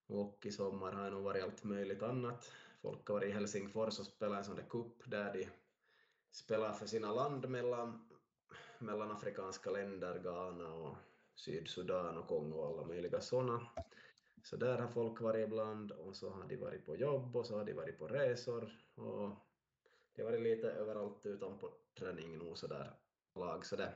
[0.07, 2.51] Och i sommar har det nog varit allt möjligt annat.
[2.81, 5.47] Folk har varit i Helsingfors och spelat en sån där cup där de
[6.31, 8.09] spelar för sina land mellan,
[8.79, 10.97] mellan afrikanska länder, Ghana och
[11.35, 13.67] Sydsudan och Kongo och alla möjliga sådana.
[14.43, 17.57] Så där har folk varit ibland och så har de varit på jobb och så
[17.57, 19.29] har de varit på resor och
[20.15, 22.93] det har varit lite överallt utom på träning nog sådär
[23.35, 23.93] lag så det,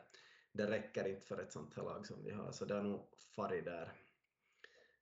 [0.51, 2.99] det räcker inte för ett sånt här lag som vi har så det har nog
[3.35, 3.91] farit där.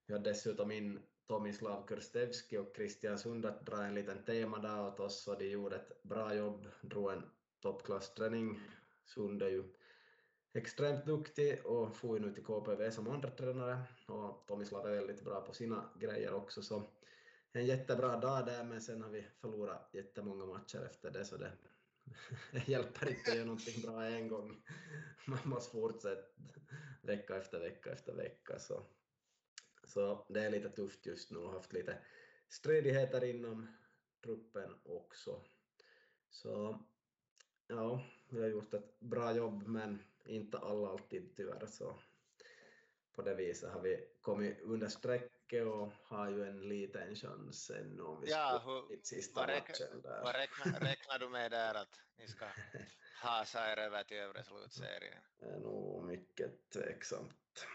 [0.05, 4.99] Vi har dessutom in Tomislav Kurstevski och Christian Sund att dra en liten temadag åt
[4.99, 7.29] oss och de gjorde ett bra jobb, drog en
[7.61, 8.59] toppklassträning.
[9.05, 9.63] Sund är ju
[10.55, 15.23] extremt duktig och får ju nu till KPV som andra tränare och Tomislav är väldigt
[15.23, 16.83] bra på sina grejer också så
[17.51, 21.51] en jättebra dag där men sen har vi förlorat jättemånga matcher efter det så det,
[22.65, 24.63] hjälper inte att göra någonting bra en gång.
[25.27, 26.21] Man måste fortsätta
[27.01, 28.85] vecka efter vecka efter vecka så,
[29.83, 31.97] så det är lite tufft just nu och haft lite
[32.49, 33.67] stridigheter inom
[34.23, 35.41] truppen också.
[36.29, 36.79] Så
[37.67, 41.99] ja, vi har gjort ett bra jobb men inte alla alltid tyvärr så
[43.15, 48.01] på det viset har vi kommit under strecket och har ju en liten chans ännu
[48.01, 50.23] om vi ja, hur, sista vad matchen där.
[50.23, 52.45] Vad räknar, räknar du med där att ni ska
[53.23, 55.21] ha sig över till övre slutserien?
[55.39, 57.67] Det är nog mycket tveksamt.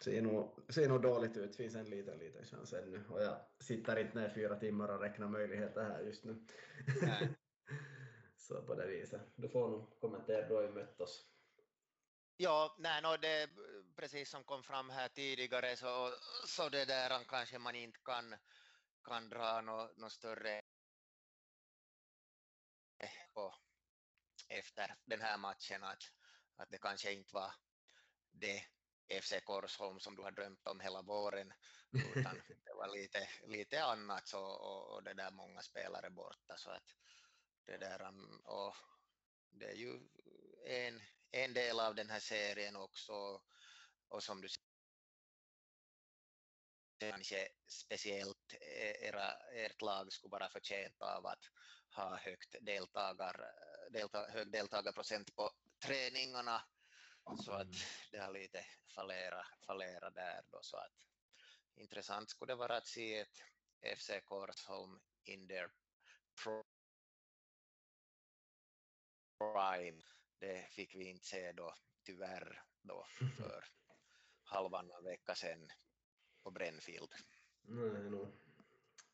[0.00, 3.96] Ser nog, ser nog dåligt ut, finns en liten, liten chans ännu och jag sitter
[3.96, 6.46] inte ner fyra timmar och räknar möjligheter här just nu.
[8.36, 9.20] så på det viset.
[9.36, 11.26] Du får nog kommentera, du har ju mött oss
[12.40, 13.50] Ja, nej, no, det
[13.96, 16.14] precis som kom fram här tidigare så,
[16.46, 18.36] så det där kanske man inte kan,
[19.04, 20.62] kan dra något no större
[23.34, 23.54] på
[24.48, 26.02] efter den här matchen att,
[26.56, 27.52] att det kanske inte var
[28.30, 28.64] det
[29.22, 31.52] FC Korsholm som du har drömt om hela våren
[31.92, 36.70] utan det var lite, lite annat så, och, och det där många spelare borta så
[36.70, 36.94] att
[37.64, 38.12] det där
[38.44, 38.76] och
[39.50, 40.00] det är ju
[40.66, 43.42] en, en del av den här serien också.
[44.08, 44.68] Och som du säger,
[47.12, 48.54] kanske speciellt
[49.00, 51.44] era, ert lag skulle vara förtjänt av att
[51.90, 53.50] ha högt deltagar,
[53.90, 55.52] delta, hög deltagarprocent på
[55.86, 56.62] träningarna.
[57.44, 57.78] Så att mm.
[58.10, 60.58] det har lite fallerat, fallerat där då.
[60.62, 60.92] Så att
[61.74, 63.38] intressant skulle det vara att se ett
[63.98, 65.70] FC Korsholm in their
[69.38, 70.02] prime
[70.38, 71.74] det fick vi inte se då
[72.04, 73.04] tyvärr då
[73.36, 73.64] för
[74.42, 75.68] halvannan vecka sedan
[76.42, 77.12] på Brännfield.
[77.62, 78.26] Nej,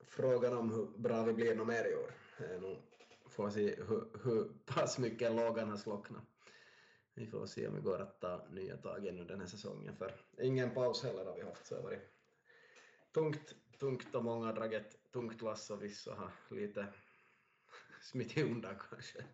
[0.01, 2.15] frågan om hur bra vi blir nog mer i år.
[2.61, 2.83] Nog,
[3.27, 6.25] får se hur, hur pass mycket lågan har slocknat.
[7.15, 10.21] Vi får se om det går att ta nya tag ännu den här säsongen, för
[10.41, 12.11] ingen paus heller har vi haft, så det har varit
[13.15, 16.87] tungt, tungt och många har dragit tungt lass och vissa har lite
[18.05, 19.25] smitit undan kanske.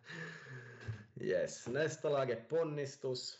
[1.15, 1.67] Yes.
[1.67, 3.39] Nästa lag är Ponnistus.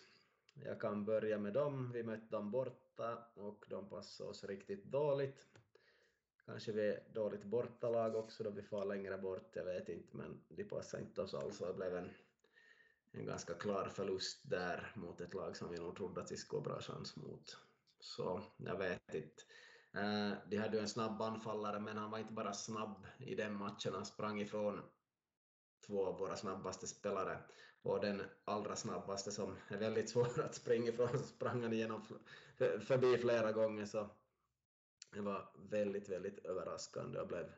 [0.53, 1.91] Jag kan börja med dem.
[1.91, 5.47] Vi mötte dem borta och de passade oss riktigt dåligt.
[6.45, 10.41] Kanske vi är dåligt bortalag också då vi får längre bort, jag vet inte, men
[10.49, 12.09] de passade inte oss alls och det blev en,
[13.11, 16.59] en ganska klar förlust där mot ett lag som vi nog trodde att vi skulle
[16.59, 17.57] ha bra chans mot.
[17.99, 19.43] Så jag vet inte.
[19.93, 23.55] Eh, de hade ju en snabb anfallare, men han var inte bara snabb i den
[23.55, 24.81] matchen, han sprang ifrån
[25.87, 27.37] två av våra snabbaste spelare.
[27.81, 32.01] Och den allra snabbaste som är väldigt svår att springa ifrån så sprang han igenom
[32.57, 34.09] förbi flera gånger så
[35.13, 37.51] det var väldigt, väldigt överraskande och blev,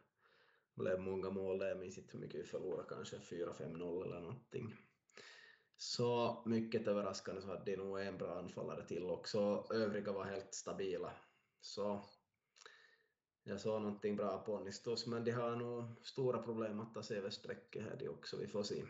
[0.75, 1.67] blev många mål där.
[1.67, 4.75] Jag minns inte hur mycket vi förlorade, kanske 4-5-0 eller någonting.
[5.77, 9.65] Så mycket överraskande så hade de nog en bra anfallare till också.
[9.73, 11.13] Övriga var helt stabila.
[11.61, 12.05] Så
[13.43, 17.17] jag såg någonting bra på Onnistus, men de har nog stora problem att ta sig
[17.17, 18.37] över strecket här de också.
[18.37, 18.83] Vi får se.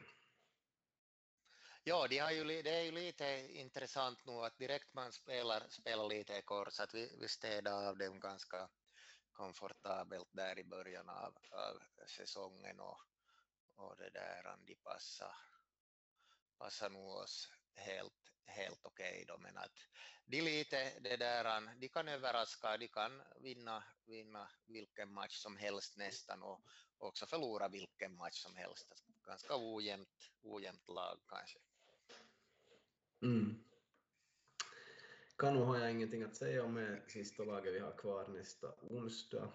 [1.84, 6.08] Ja, de har ju, det är ju lite intressant nu att direkt man spelar, spelar
[6.08, 8.70] lite i kors, att vi, vi städar av dem ganska
[9.32, 12.98] komfortabelt där i början av, av säsongen och,
[13.76, 15.36] och det där, de passar,
[16.58, 19.72] passar nog oss helt, helt okej okay då, men att
[20.26, 25.98] de lite det där, de kan överraska, de kan vinna, vinna vilken match som helst
[25.98, 26.62] nästan och
[26.98, 28.94] också förlora vilken match som helst.
[29.26, 31.60] Ganska ojämnt, ojämnt lag kanske.
[33.22, 33.64] Mm.
[35.38, 39.54] Kanu har jag ingenting att säga om med sista laget vi har kvar nästa onsdag.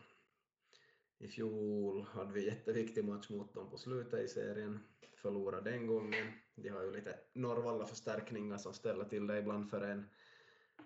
[1.20, 4.81] I fjol hade vi jätteviktig match mot dem på slutet i serien,
[5.16, 6.33] förlorade den gången.
[6.54, 10.11] De har ju lite Norrvalla-förstärkningar som ställer till det ibland för en.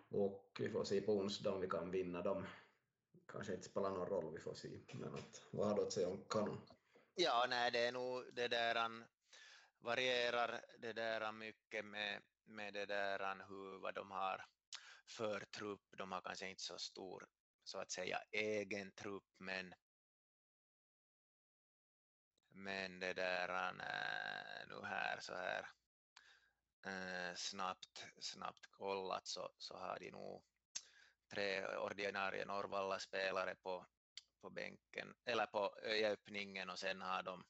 [0.08, 2.46] Och vi får se på onsdag om vi kan vinna dem.
[3.26, 4.68] Kanske inte spelar någon roll, vi får se.
[4.92, 6.56] Men att, vad har du att säga om Kanu?
[7.14, 9.04] Ja, nej, det är nog det där han
[9.78, 14.44] varierar det där mycket med, med det där hur, vad de har
[15.16, 15.82] för trupp.
[15.98, 17.26] De har kanske inte så stor
[17.64, 19.74] så att säga egen trupp, men
[22.54, 25.66] men det där äh, nu här så här
[26.86, 30.44] äh, snabbt, snabbt kollat så, så har de nog
[31.30, 33.86] tre ordinarie Norrvalla-spelare på,
[34.40, 37.44] på bänken, eller på i öppningen och sen har de,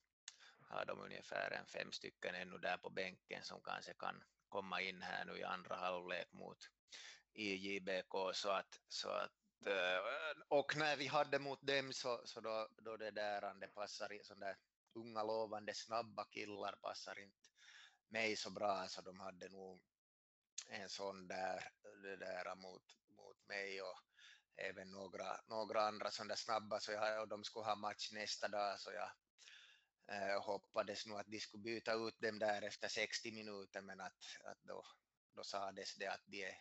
[0.60, 5.02] har de ungefär en fem stycken ännu där på bänken som kanske kan komma in
[5.02, 6.58] här nu i andra halvlek mot
[7.32, 9.32] IJBK så att, så att
[9.66, 9.98] eh,
[10.48, 14.22] och när vi hade mot dem så, så då, då det där det passar i
[14.22, 14.56] sån där
[14.94, 17.48] unga lovande snabba killar passar inte
[18.08, 19.82] mig så bra så de hade nog
[20.68, 23.98] en sån där, det där mot, mot mig och
[24.56, 28.80] även några, några andra sådana snabba så jag, och de skulle ha match nästa dag
[28.80, 29.10] så jag
[30.16, 34.24] eh, hoppades nog att de skulle byta ut dem där efter 60 minuter men att,
[34.44, 34.84] att då,
[35.34, 36.58] då sades det att de är,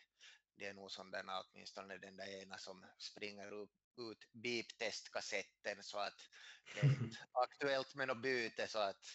[0.56, 6.30] de är nog sådana åtminstone den där ena som springer upp ut beep-testkassetten så att
[6.74, 9.06] det är inte aktuellt med något byte så att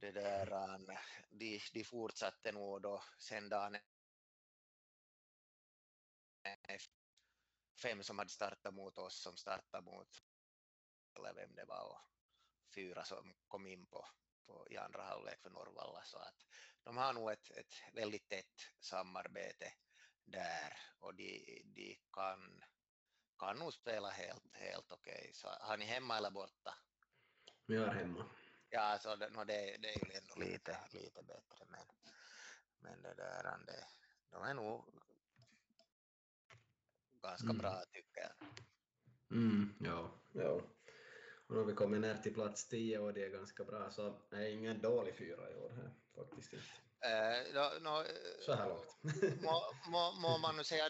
[0.00, 0.86] det där, um,
[1.30, 3.76] de, de fortsatte nog då sen dagen
[7.82, 10.22] fem som hade startat mot oss som startade mot
[11.16, 12.00] eller vem det var och
[12.74, 14.08] fyra som kom in på,
[14.46, 16.46] på i andra halvlek för Norrvalla så att
[16.82, 19.72] de har nog ett, ett väldigt tätt samarbete
[20.24, 22.62] där och de, de kan
[23.42, 25.20] kan nog spela helt, helt okej.
[25.20, 25.32] Okay.
[25.32, 26.74] Så har ni hemma eller borta?
[27.66, 28.24] Vi har hemma.
[28.70, 31.86] Ja, så det, no, det, det är ju ändå lite, lite bättre, men,
[32.78, 33.84] men det där, det,
[34.30, 34.84] de är nog
[37.22, 37.58] ganska mm.
[37.58, 38.48] bra tycker jag.
[39.30, 40.60] Mm, ja, ja.
[41.52, 44.18] Och nu har vi kommit ner till plats 10 och det är ganska bra, så
[44.30, 46.66] det är ingen dålig fyra i år här faktiskt inte.
[47.00, 48.04] Eh, no, no,
[48.40, 48.96] så här långt.
[49.42, 50.84] må, må, må man nu säga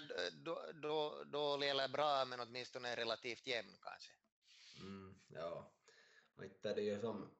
[0.44, 4.12] då, då, dålig eller bra, men åtminstone relativt jämn kanske.
[4.81, 5.72] Mm, ja,
[6.37, 7.31] och inte är det ju som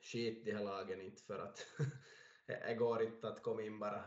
[0.00, 1.66] skit de här lagen inte för att
[2.46, 4.04] det går inte att komma in bara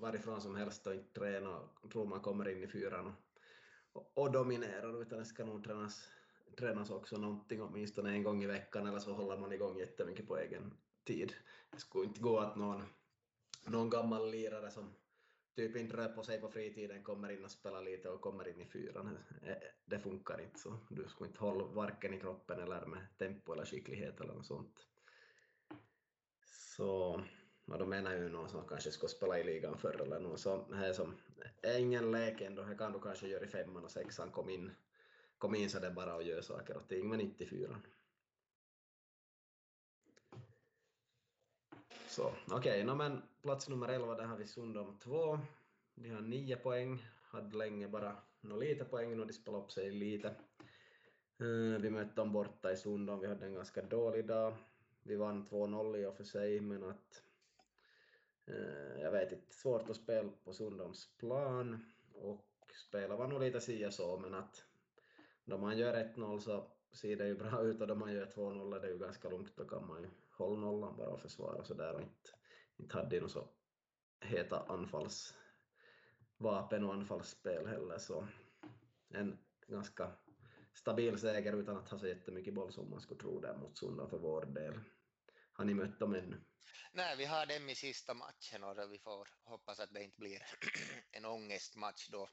[0.00, 3.14] varifrån som helst och inte träna och tro man kommer in i fyran
[3.92, 6.08] och, och dominerar utan det ska nog tränas,
[6.56, 10.38] tränas också någonting åtminstone en gång i veckan eller så håller man igång jättemycket på
[10.38, 10.74] egen
[11.04, 11.32] tid.
[11.70, 12.82] Det skulle inte gå att någon
[13.66, 14.94] någon gammal lirare som
[15.56, 18.60] typ inte rör på sig på fritiden kommer in och spelar lite och kommer in
[18.60, 19.18] i fyran.
[19.42, 20.78] Eh, eh, det funkar inte så.
[20.90, 24.86] Du skulle inte hålla varken i kroppen eller med tempo eller skicklighet eller något sånt.
[26.76, 27.20] Så
[27.66, 30.74] och då menar ju någon som kanske ska spela i ligan förr eller något så
[30.74, 31.14] här som
[31.62, 34.70] är ingen lek ändå, här kan du kanske göra i femman och sexan, kom in,
[35.44, 37.86] kom in så det bara och gör saker och ting, men inte i fyran.
[42.08, 45.38] Så okej, okay, no, men plats nummer 11 där har vi Sundom 2.
[45.94, 49.90] De har 9 poäng, hade länge bara no, lite poäng och de spelade upp sig
[49.90, 50.34] lite.
[51.40, 54.56] Uh, vi mötte dem borta i Sundom, vi hade en ganska dålig dag.
[55.02, 57.22] Vi vann 2-0 i och för sig, men att
[58.48, 62.46] uh, jag vet inte, svårt att spela på Sundoms plan och
[62.88, 64.64] spela var nog lite si så, men att
[65.44, 68.76] då man gör 1-0 så ser det ju bra ut och då man gör 2-0
[68.76, 71.74] är det ju ganska lugnt, då kan man ju hålla nollan bara och försvara så
[71.74, 72.30] där och inte,
[72.76, 73.48] inte hade ju så
[74.20, 75.34] heta anfallsvapen
[76.84, 78.26] och anfallsspel heller så
[79.08, 80.12] en ganska
[80.72, 84.10] stabil seger utan att ha så jättemycket boll som man skulle tro där mot Sundan
[84.10, 84.74] för vår del.
[85.56, 86.44] Har ni mött dem ännu?
[86.92, 90.42] Nej, vi har dem i sista matchen och vi får hoppas att det inte blir
[91.10, 92.28] en ångestmatch då,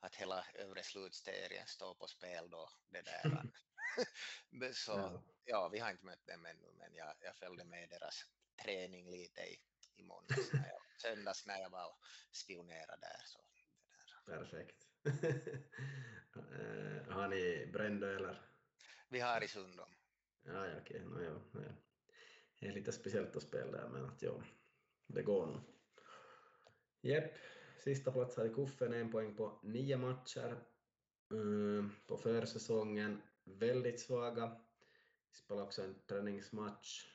[0.00, 2.68] att hela övre slutserien står på spel då.
[2.90, 3.42] Det där.
[4.72, 5.22] så ja.
[5.44, 5.68] ja.
[5.68, 8.24] vi har inte mött dem ännu, men jag, jag följde med deras
[8.62, 9.60] träning lite i,
[9.96, 11.98] i måndags, när jag, söndags när jag var och
[12.32, 13.22] spionerade där.
[13.26, 13.38] Så
[14.26, 14.38] där.
[14.38, 14.88] Perfekt.
[16.36, 18.42] Eh, har ni Brändö eller?
[19.08, 19.94] Vi har i Sundom.
[20.42, 21.00] Ja, ja okej.
[21.00, 21.91] No, ja, ja.
[22.62, 24.42] Det är lite speciellt att spela där, men att ja,
[25.06, 25.60] det går nog.
[27.00, 27.32] Jepp,
[27.84, 30.56] sista plats hade Kuffen, en poäng på nio matcher.
[31.34, 34.60] Uh, på försäsongen väldigt svaga.
[35.30, 37.06] Vi spelade också en träningsmatch,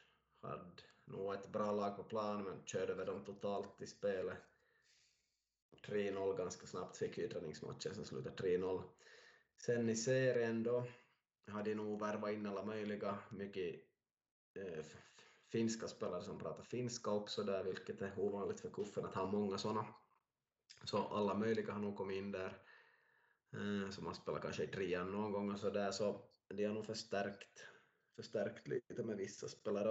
[0.41, 0.63] hade
[1.05, 4.37] nog ett bra lag på plan men körde över dem totalt i spelet.
[5.85, 8.83] 3-0 ganska snabbt fick vi träningsmatchen som slutade 3-0.
[9.57, 10.87] Sen i serien då
[11.47, 13.75] hade nog värvat in alla möjliga, mycket
[14.55, 14.85] eh,
[15.51, 19.57] finska spelare som pratar finska också där, vilket är ovanligt för Kuffen att ha många
[19.57, 19.85] sådana.
[20.83, 22.61] Så alla möjliga har nog kommit in där,
[23.53, 26.73] eh, som har spelat kanske i trean någon gång och så där, så de har
[26.73, 27.67] nog förstärkt,
[28.15, 29.89] förstärkt lite med vissa spelare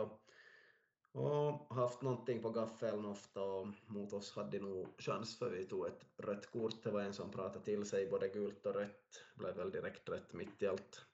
[1.17, 5.65] och haft någonting på gaffeln ofta och mot oss hade de nog chans för vi
[5.65, 6.83] tog ett rött kort.
[6.83, 10.33] Det var en som pratade till sig både gult och rött, blev väl direkt rött
[10.33, 11.07] mitt i allt.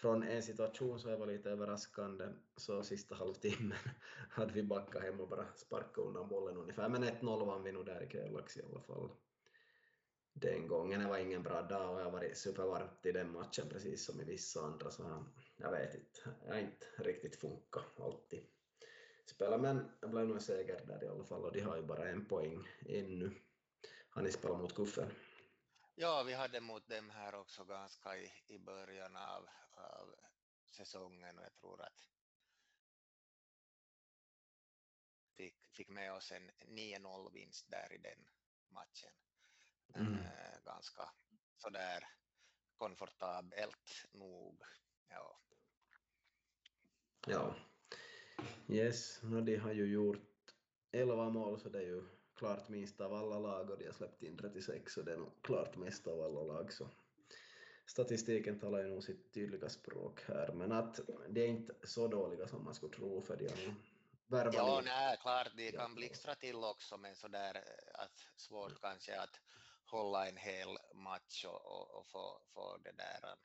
[0.00, 2.24] Från en situation så jag var lite överraskande,
[2.56, 3.78] så sista halvtimmen
[4.30, 7.86] hade vi backat hem och bara sparkat undan bollen ungefär, men 1-0 vann vi nog
[7.86, 9.10] där i också i alla fall.
[10.32, 13.68] Den gången, det var ingen bra dag och jag har varit supervarmt i den matchen
[13.68, 15.24] precis som i vissa andra, så
[15.56, 18.40] jag vet inte, jag har inte riktigt funkat alltid
[19.26, 21.82] spela, men det blev nog en seger där i alla fall och de har ju
[21.82, 23.30] bara en poäng ännu.
[24.10, 25.10] Har ni spelat mot Kuffen?
[26.00, 30.14] Ja, vi hade mot dem här också ganska i, i början av, av
[30.70, 32.08] säsongen och jag tror att
[35.36, 38.28] fick, fick med oss en 9-0 vinst där i den
[38.68, 39.12] matchen.
[39.94, 40.14] Mm.
[40.14, 41.10] Eh, ganska
[41.56, 42.08] sådär
[42.74, 44.62] komfortabelt nog.
[45.08, 45.40] Ja.
[47.26, 47.56] ja,
[48.68, 50.54] Yes, no, de har ju gjort
[50.92, 54.22] 11 mål så det är ju klart minst av alla lag och de har släppt
[54.22, 56.72] in 36 så det är nog klart mest av alla lag.
[56.72, 56.88] Så
[57.86, 62.48] statistiken talar ju nog sitt tydliga språk här, men att de är inte så dåliga
[62.48, 63.74] som man skulle tro för de har
[64.26, 69.20] värvat Ja, nej, klart de kan blixtra till också, men sådär eh, att svårt kanske
[69.20, 69.40] att
[69.84, 73.36] hålla en hel match och, och, och få, få det där eh,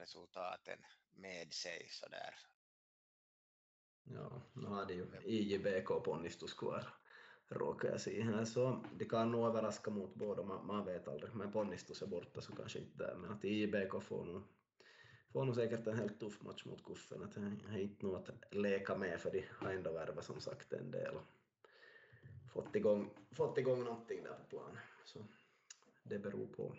[0.00, 0.78] resultaten
[1.12, 2.34] med sig sådär
[4.06, 6.94] Ja, nu har de ju IJBK ponnistus kvar,
[7.48, 11.34] råkar jag se här, så det kan nog överraska mot båda, man, man vet aldrig,
[11.34, 14.42] men ponnistus är borta så kanske inte där, men att IBK får nog,
[15.32, 18.54] får nog säkert en helt tuff match mot Kuffen, att det är inte något att
[18.54, 21.14] leka med för de har ändå värvat som sagt en del.
[21.14, 21.24] Och
[22.52, 25.26] fått igång, fått igång någonting där på plan, så
[26.02, 26.76] det beror på.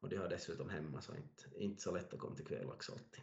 [0.00, 3.20] Och de har dessutom hemma så inte, inte så lätt att komma till Kvälax alltid.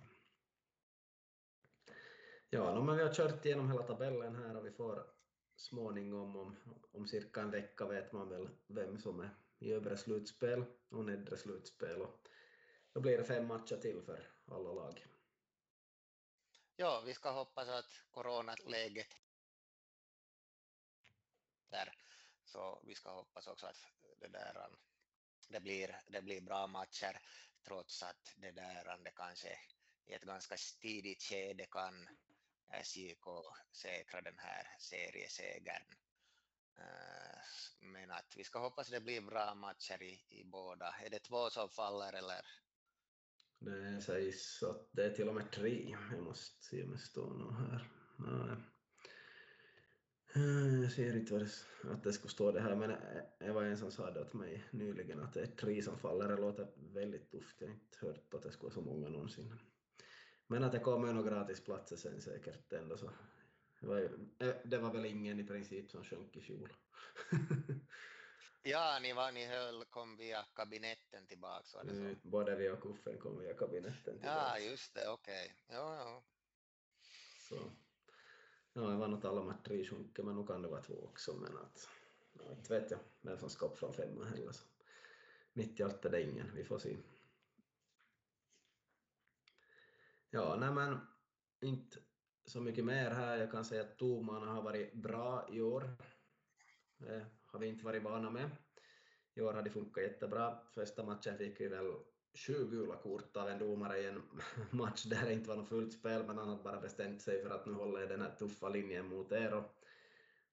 [2.49, 5.16] Ja, no, men vi har kört igenom hela tabellen här och vi får
[5.57, 6.55] småningom om,
[6.91, 9.29] om cirka en vecka vet man väl vem som är
[9.59, 12.27] i övre slutspel och nedre slutspel och
[12.93, 15.07] då blir det fem matcher till för alla lag.
[16.75, 19.15] Ja, vi ska hoppas att coronaläget
[21.69, 21.95] där,
[22.45, 23.77] så vi ska hoppas också att
[24.19, 24.69] det där
[25.49, 27.21] det blir, det blir bra matcher
[27.63, 29.59] trots att det där det kanske
[30.05, 32.07] i ett ganska tidigt skede kan
[32.71, 33.25] SJK
[33.71, 35.83] säkra den här seriesegern.
[36.77, 37.39] Eh,
[37.79, 40.95] men att vi ska hoppas det blir bra matcher i, i båda.
[41.05, 42.41] Är det två som faller eller?
[43.59, 45.97] Det sägs att det är till och med tre.
[46.11, 47.89] Jag måste se om det står något här.
[48.17, 48.57] Nej.
[50.35, 52.89] Eh, jag ser inte vad det, att det skulle stå det här, men
[53.39, 56.27] det var en som sa det åt mig nyligen att det är tre som faller.
[56.27, 57.61] Det låter väldigt tufft.
[57.61, 59.59] Jag har inte hört att det skulle vara så många någonsin.
[60.47, 63.11] Men att det kommer några gratisplatser sen säkert ändå så.
[63.79, 63.99] Det var,
[64.39, 66.73] eh, det var väl ingen i princip som sjönk i fjol.
[68.63, 71.99] ja, ni, var, ni höll, kom via kabinetten tillbaks var det så?
[71.99, 74.25] Mm, både vi och Kuffen kom via kabinetten tillbaks.
[74.25, 75.45] Ja, just det, okej.
[75.45, 75.77] Okay.
[75.77, 76.23] Ja, ja.
[77.49, 77.71] Så.
[78.73, 81.33] Ja, det var något alla matcher i sjunker, men nu kan det vara två också,
[81.33, 81.89] men att
[82.33, 84.51] ja, inte vet jag vem som ska upp från femman heller.
[84.51, 84.65] Så.
[85.53, 86.97] Mitt i allt är det ingen, vi får se.
[90.37, 90.99] Ja, nej men
[91.61, 91.97] inte
[92.45, 93.37] så mycket mer här.
[93.37, 95.89] Jag kan säga att domarna har varit bra i år.
[96.97, 98.49] Det har vi inte varit vana med.
[99.33, 100.59] I år har det funkat jättebra.
[100.73, 101.93] Första matchen fick vi väl
[102.33, 104.21] sju gula kort av en domare i en
[104.71, 107.49] match där det inte var något fullt spel, men han hade bara bestämt sig för
[107.49, 109.53] att nu håller jag den här tuffa linjen mot er.
[109.53, 109.63] Och,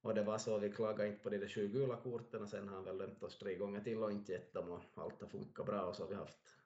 [0.01, 2.69] och det var så, vi klagade inte på de där sju gula korten och sen
[2.69, 5.29] har han väl dömt oss tre gånger till och inte gett dem och allt har
[5.29, 6.64] funkat bra och så har vi haft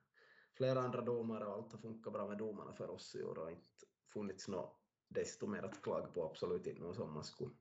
[0.58, 3.50] flera andra domare och allt har funkat bra med domarna för oss i år och
[3.50, 7.54] inte funnits något desto mer att klaga på, absolut inte något som man skulle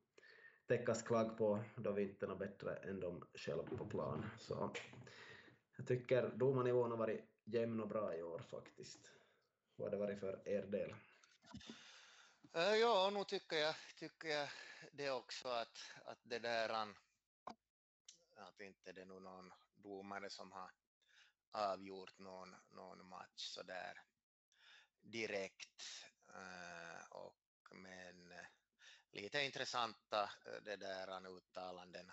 [0.67, 4.25] täckas klag på då vi inte är bättre än de själva på plan.
[4.39, 4.73] Så
[5.77, 9.11] jag tycker domarnivån har varit jämn och bra i år faktiskt.
[9.75, 10.95] Vad har det varit för er del?
[12.53, 14.49] Eh, ja, nu tycker jag, tycker jag
[14.93, 16.69] det också att, att det där
[18.35, 20.71] att inte det är någon domare som har
[21.57, 24.03] avgjort någon, någon match så där
[25.01, 26.05] direkt.
[26.29, 27.37] Uh, och,
[27.71, 28.33] men
[29.11, 32.11] lite intressanta eh, det där uttalanden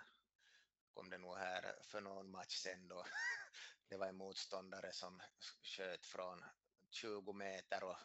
[0.94, 3.06] kom det nog här för någon match sen då
[3.88, 5.22] det var en motståndare som
[5.62, 6.44] sköt från
[6.90, 7.98] 20 meter och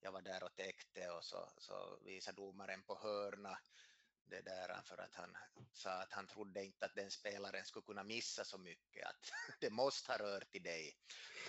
[0.00, 3.58] jag var där och täckte och så, så visade domaren på hörna
[4.24, 5.36] det där för att han
[5.72, 9.70] sa att han trodde inte att den spelaren skulle kunna missa så mycket, att det
[9.70, 10.96] måste ha rört i dig.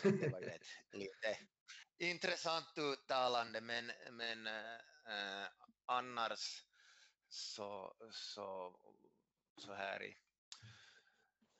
[0.04, 1.38] Det var ju ett lite
[1.98, 5.48] intressant uttalande men, men äh,
[5.86, 6.64] annars
[7.30, 8.80] så, så,
[9.58, 10.18] så här i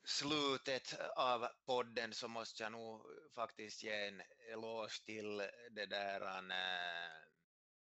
[0.04, 5.36] slutet av podden så måste jag nog faktiskt ge en eloge till
[5.70, 7.23] det där äh,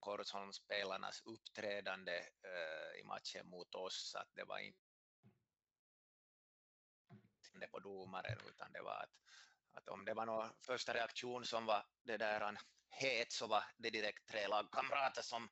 [0.00, 4.78] Korsholmsspelarnas uppträdande äh, i matchen mot oss, att det var inte
[7.70, 9.14] på domaren utan det var att,
[9.72, 12.56] att om det var någon första reaktion som var det där
[12.90, 15.48] het så var det direkt tre lagkamrater som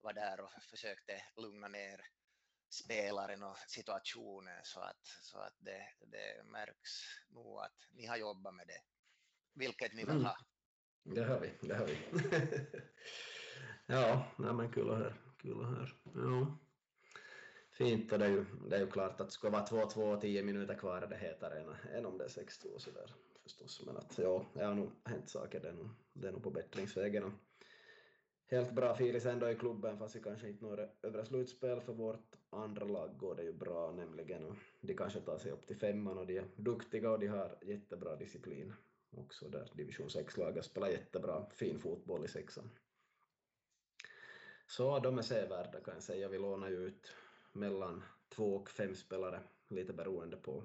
[0.00, 2.06] var där och försökte lugna ner
[2.70, 6.90] spelaren och situationen så att, så att det, det märks
[7.28, 8.80] nog att ni har jobbat med det,
[9.54, 10.24] vilket ni vill mm.
[10.24, 10.36] ha.
[11.02, 11.98] Det har vi, det har vi.
[13.92, 15.14] ja, nej, men kul att höra.
[15.36, 15.88] Kul att höra.
[16.14, 16.58] Ja.
[17.72, 20.20] Fint och det är, ju, det är ju klart att det ska vara 2-2 och
[20.20, 23.82] 10 minuter kvar är det hetare än, än om det är 6-2 sådär förstås.
[23.86, 26.50] Men att ja, det har nog hänt saker, det är nog, det är nog på
[26.50, 27.32] bättringsvägen
[28.52, 32.36] helt bra filis ändå i klubben fast vi kanske inte når övre slutspel för vårt
[32.50, 36.18] andra lag går det ju bra nämligen och de kanske tar sig upp till femman
[36.18, 38.74] och de är duktiga och de har jättebra disciplin
[39.16, 42.70] också där division 6-laget spelar jättebra fin fotboll i sexan.
[44.72, 47.12] Så de är sevärda kan jag säga, vi lånar ju ut
[47.52, 50.64] mellan två och fem spelare lite beroende på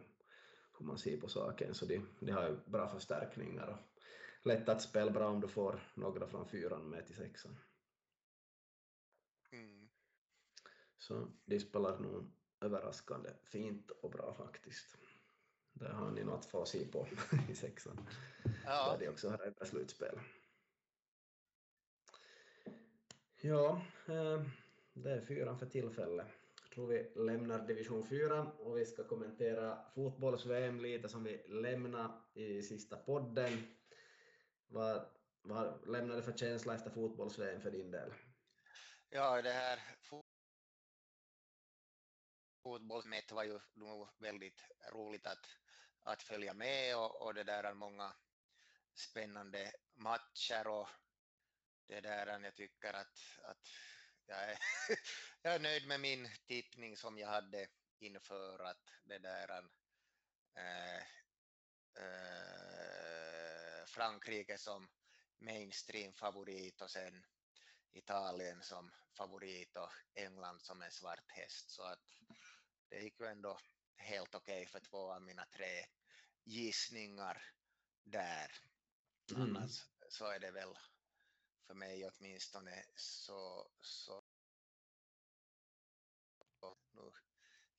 [0.78, 4.82] hur man ser på saken så de, de har ju bra förstärkningar och lätt att
[4.82, 7.58] spela bra om du får några från fyran med till sexan.
[10.98, 12.32] Så de spelar nog
[12.62, 14.98] överraskande fint och bra faktiskt.
[15.74, 17.08] Där har ni något att få se på
[17.50, 18.10] i sexan.
[18.66, 18.92] Ja.
[18.92, 20.20] Där de också har ett slutspel.
[23.42, 24.42] Ja, eh,
[24.94, 26.28] det är fyran för tillfället.
[26.62, 32.14] Jag tror vi lämnar division 4 och vi ska kommentera fotbolls-VM lite som vi lämnade
[32.34, 33.76] i sista podden.
[34.68, 35.06] Vad,
[35.42, 38.14] vad lämnar det för känsla efter fotbolls-VM för din del?
[39.10, 39.80] Ja, det här
[42.64, 44.64] fotbollsmätt var ju nog väldigt
[44.94, 45.48] roligt att,
[46.04, 48.14] att följa med och, och det där är många
[48.94, 50.88] spännande matcher och
[51.88, 53.68] det där jag tycker att, att
[54.26, 54.58] jag, är,
[55.42, 57.68] jag är nöjd med min tippning som jag hade
[58.00, 59.50] inför att det där
[60.56, 60.98] äh,
[62.04, 64.90] äh, Frankrike som
[65.40, 67.26] mainstream-favorit och sen
[67.94, 71.70] Italien som favorit och England som en svart häst.
[71.70, 72.00] Så att
[72.90, 73.60] det gick ju ändå
[73.96, 75.86] helt okej okay för två av mina tre
[76.44, 77.44] gissningar
[78.04, 78.52] där.
[79.32, 79.42] Mm.
[79.42, 80.78] Annars så är det väl
[81.68, 84.24] för mig åtminstone så, så
[86.92, 87.12] nu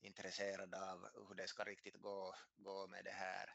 [0.01, 3.55] intresserad av hur det ska riktigt gå, gå med det här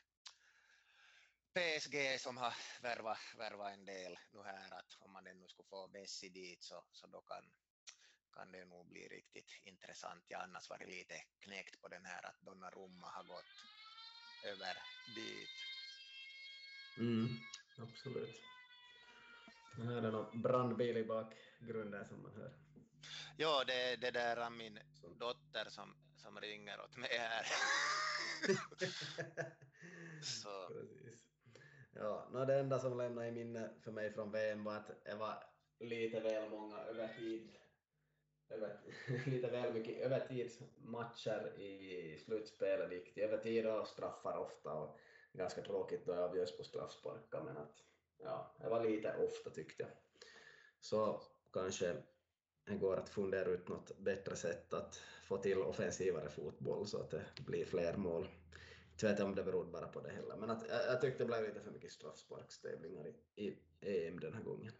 [1.54, 5.88] PSG som har värvat, värva en del nu här att om man ännu skulle få
[5.88, 7.52] Messi dit så, så då kan
[8.34, 10.24] kan det nog bli riktigt intressant.
[10.28, 13.46] Jag annars varit lite knäckt på den här att Donnarumma har gått
[14.44, 14.78] över
[15.16, 15.50] dit.
[16.98, 17.28] Mm,
[17.78, 18.53] absolut.
[19.78, 22.54] Det här är någon brandbil i bakgrunden som man hör.
[23.38, 24.80] Ja, det, det där är min
[25.20, 27.46] dotter som, som ringer åt mig här.
[30.22, 30.68] Så.
[30.68, 31.24] Precis.
[31.96, 35.18] Ja, no, det enda som lämnade i minne för mig från VM var att jag
[35.18, 35.44] var
[35.80, 37.56] lite väl många övertid
[38.50, 38.80] över,
[39.26, 45.00] lite väl mycket övertidsmatcher i slutspelet gick till övertid och straffar ofta och
[45.34, 47.84] ganska tråkigt då jag avgörs på straffsparkar men att
[48.18, 49.92] ja, det var lite ofta tyckte jag.
[50.80, 51.22] Så
[51.54, 52.04] kanske
[52.66, 54.96] det går att fundera ut något bättre sätt att
[55.28, 58.28] få till offensivare fotboll så att det blir fler mål.
[59.02, 61.24] Jag vet inte om det berodde bara på det heller, men att, jag, jag tyckte
[61.24, 64.74] det blev lite för mycket straffsparkstävlingar i, i EM den här gången.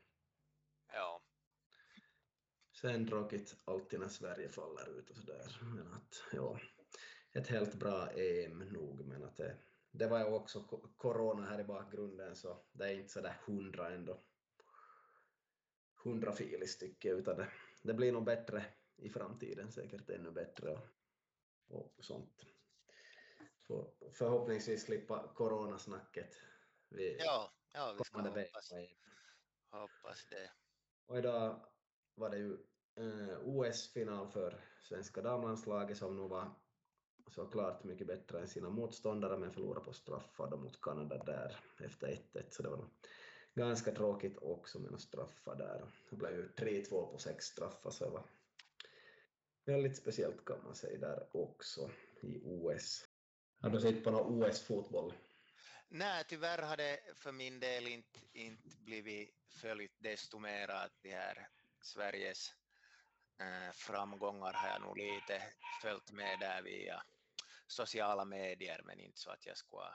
[0.94, 1.24] Ja.
[2.82, 6.60] Sen tråkigt alltid när Sverige faller ut och sådär, men att ja,
[7.34, 9.58] ett helt bra EM nog, men att det,
[9.94, 10.64] det var ju också
[10.98, 14.24] corona här i bakgrunden så det är inte sådär hundra ändå
[16.04, 17.48] hundra filis tycker jag, utan det,
[17.82, 18.66] det blir nog bättre
[18.96, 20.84] i framtiden, säkert ännu bättre och,
[21.68, 22.46] och sånt.
[23.62, 26.36] Får förhoppningsvis slippa coronasnacket
[26.90, 28.74] vid ja, ja, vi ska hoppas,
[29.72, 30.52] hoppas det.
[31.06, 31.66] Och idag
[32.16, 32.58] var det ju
[32.96, 36.52] eh, OS-final för svenska damlandslaget som nog var
[37.32, 42.44] såklart mycket bättre än sina motståndare men förlorade på straffar mot Kanada där efter 1-1
[42.50, 42.86] så det var
[43.54, 45.92] ganska tråkigt också med några straffar där.
[46.10, 48.24] Det blev ju 3-2 på sex straffar så det var
[49.66, 51.90] väldigt speciellt kan man säga där också
[52.22, 53.08] i OS.
[53.60, 55.14] Har du sett på någon OS-fotboll?
[55.90, 61.12] Nej, tyvärr har det för min del inte, inte blivit följt desto mer att de
[61.12, 61.48] här
[61.82, 62.54] Sveriges
[63.40, 65.44] eh, framgångar har jag nog lite
[65.82, 67.04] följt med där via
[67.74, 69.94] sociala medier men inte så att jag skulle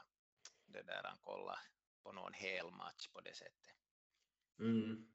[0.67, 1.59] det där kolla
[2.03, 3.75] på någon hel match på det sättet.
[4.61, 5.07] Mm.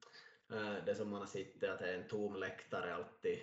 [0.52, 3.38] Eh, det som man har sett är att det är en tom läktare alltid,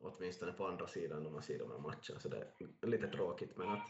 [0.00, 2.52] åtminstone på andra sidan när man ser de här matcherna, så det
[2.82, 3.88] är lite tråkigt men att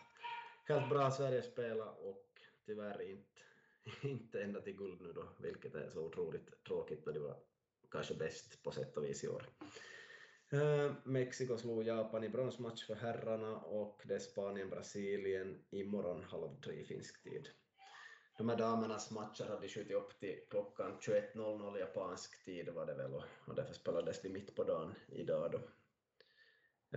[0.65, 3.41] helt bra Sverige spela och tyvärr inte,
[4.09, 7.37] inte ända till guld nu då, vilket är så otroligt tråkigt då det var
[7.91, 9.47] kanske bäst på sätt och vis i år.
[10.55, 16.85] Eh, Mexiko slog Japan i bronsmatch för herrarna och det är Spanien-Brasilien imorgon halv tre
[16.85, 17.49] finsk tid
[18.37, 23.15] de här damernas matcher hade skjutit upp till klockan 21.00 japansk tid var det väl
[23.45, 25.61] och därför spelades de mitt på dagen idag då,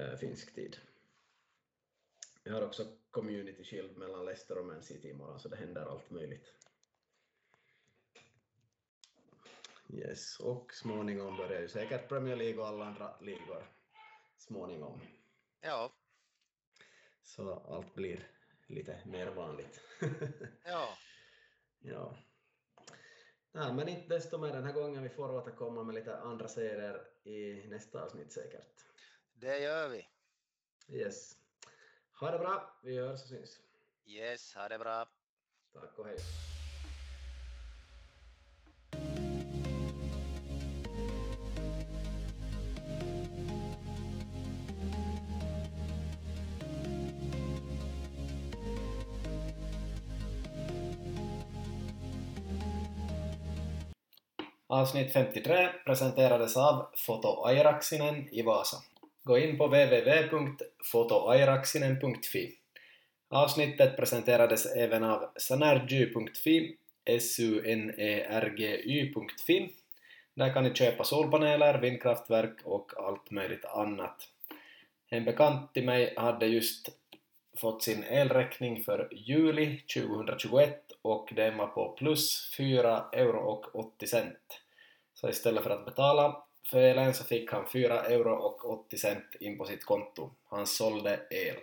[0.01, 0.78] eh, finsk tid.
[2.43, 6.10] Vi har också community shield mellan Leicester och Man City imorgon så det händer allt
[6.10, 6.53] möjligt.
[9.89, 13.67] Yes, och småningom börjar ju säkert Premier League och alla andra ligor
[14.38, 15.01] småningom.
[15.61, 15.93] Ja.
[17.23, 18.27] Så allt blir
[18.67, 19.81] lite mer vanligt.
[20.65, 20.89] ja.
[21.79, 22.17] Ja.
[23.51, 25.03] Nej, men inte desto mer den här gången.
[25.03, 28.85] Vi får återkomma med lite andra serier i nästa avsnitt säkert.
[29.33, 30.07] Det gör vi.
[30.89, 31.38] Yes.
[32.19, 32.79] Ha det bra.
[32.83, 33.59] Vi hörs och syns.
[34.05, 35.09] Yes, ha det bra.
[35.73, 36.17] Tack och hej.
[54.78, 58.78] Avsnitt 53 presenterades av Foto Airaksinen i Vasa.
[59.23, 62.51] Gå in på www.fotoairaksinen.fi.
[63.30, 66.75] Avsnittet presenterades även av sanergy.fi,
[67.19, 69.69] sunergy.fi.
[70.34, 74.15] Där kan ni köpa solpaneler, vindkraftverk och allt möjligt annat.
[75.09, 76.89] En bekant till mig hade just
[77.57, 84.07] fått sin elräkning för juli 2021 och den var på plus 4 euro och 80
[84.07, 84.61] cent.
[85.22, 89.36] Så istället för att betala för elen så fick han 4 euro och 80 cent
[89.39, 90.32] in på sitt konto.
[90.49, 91.57] Han sålde el.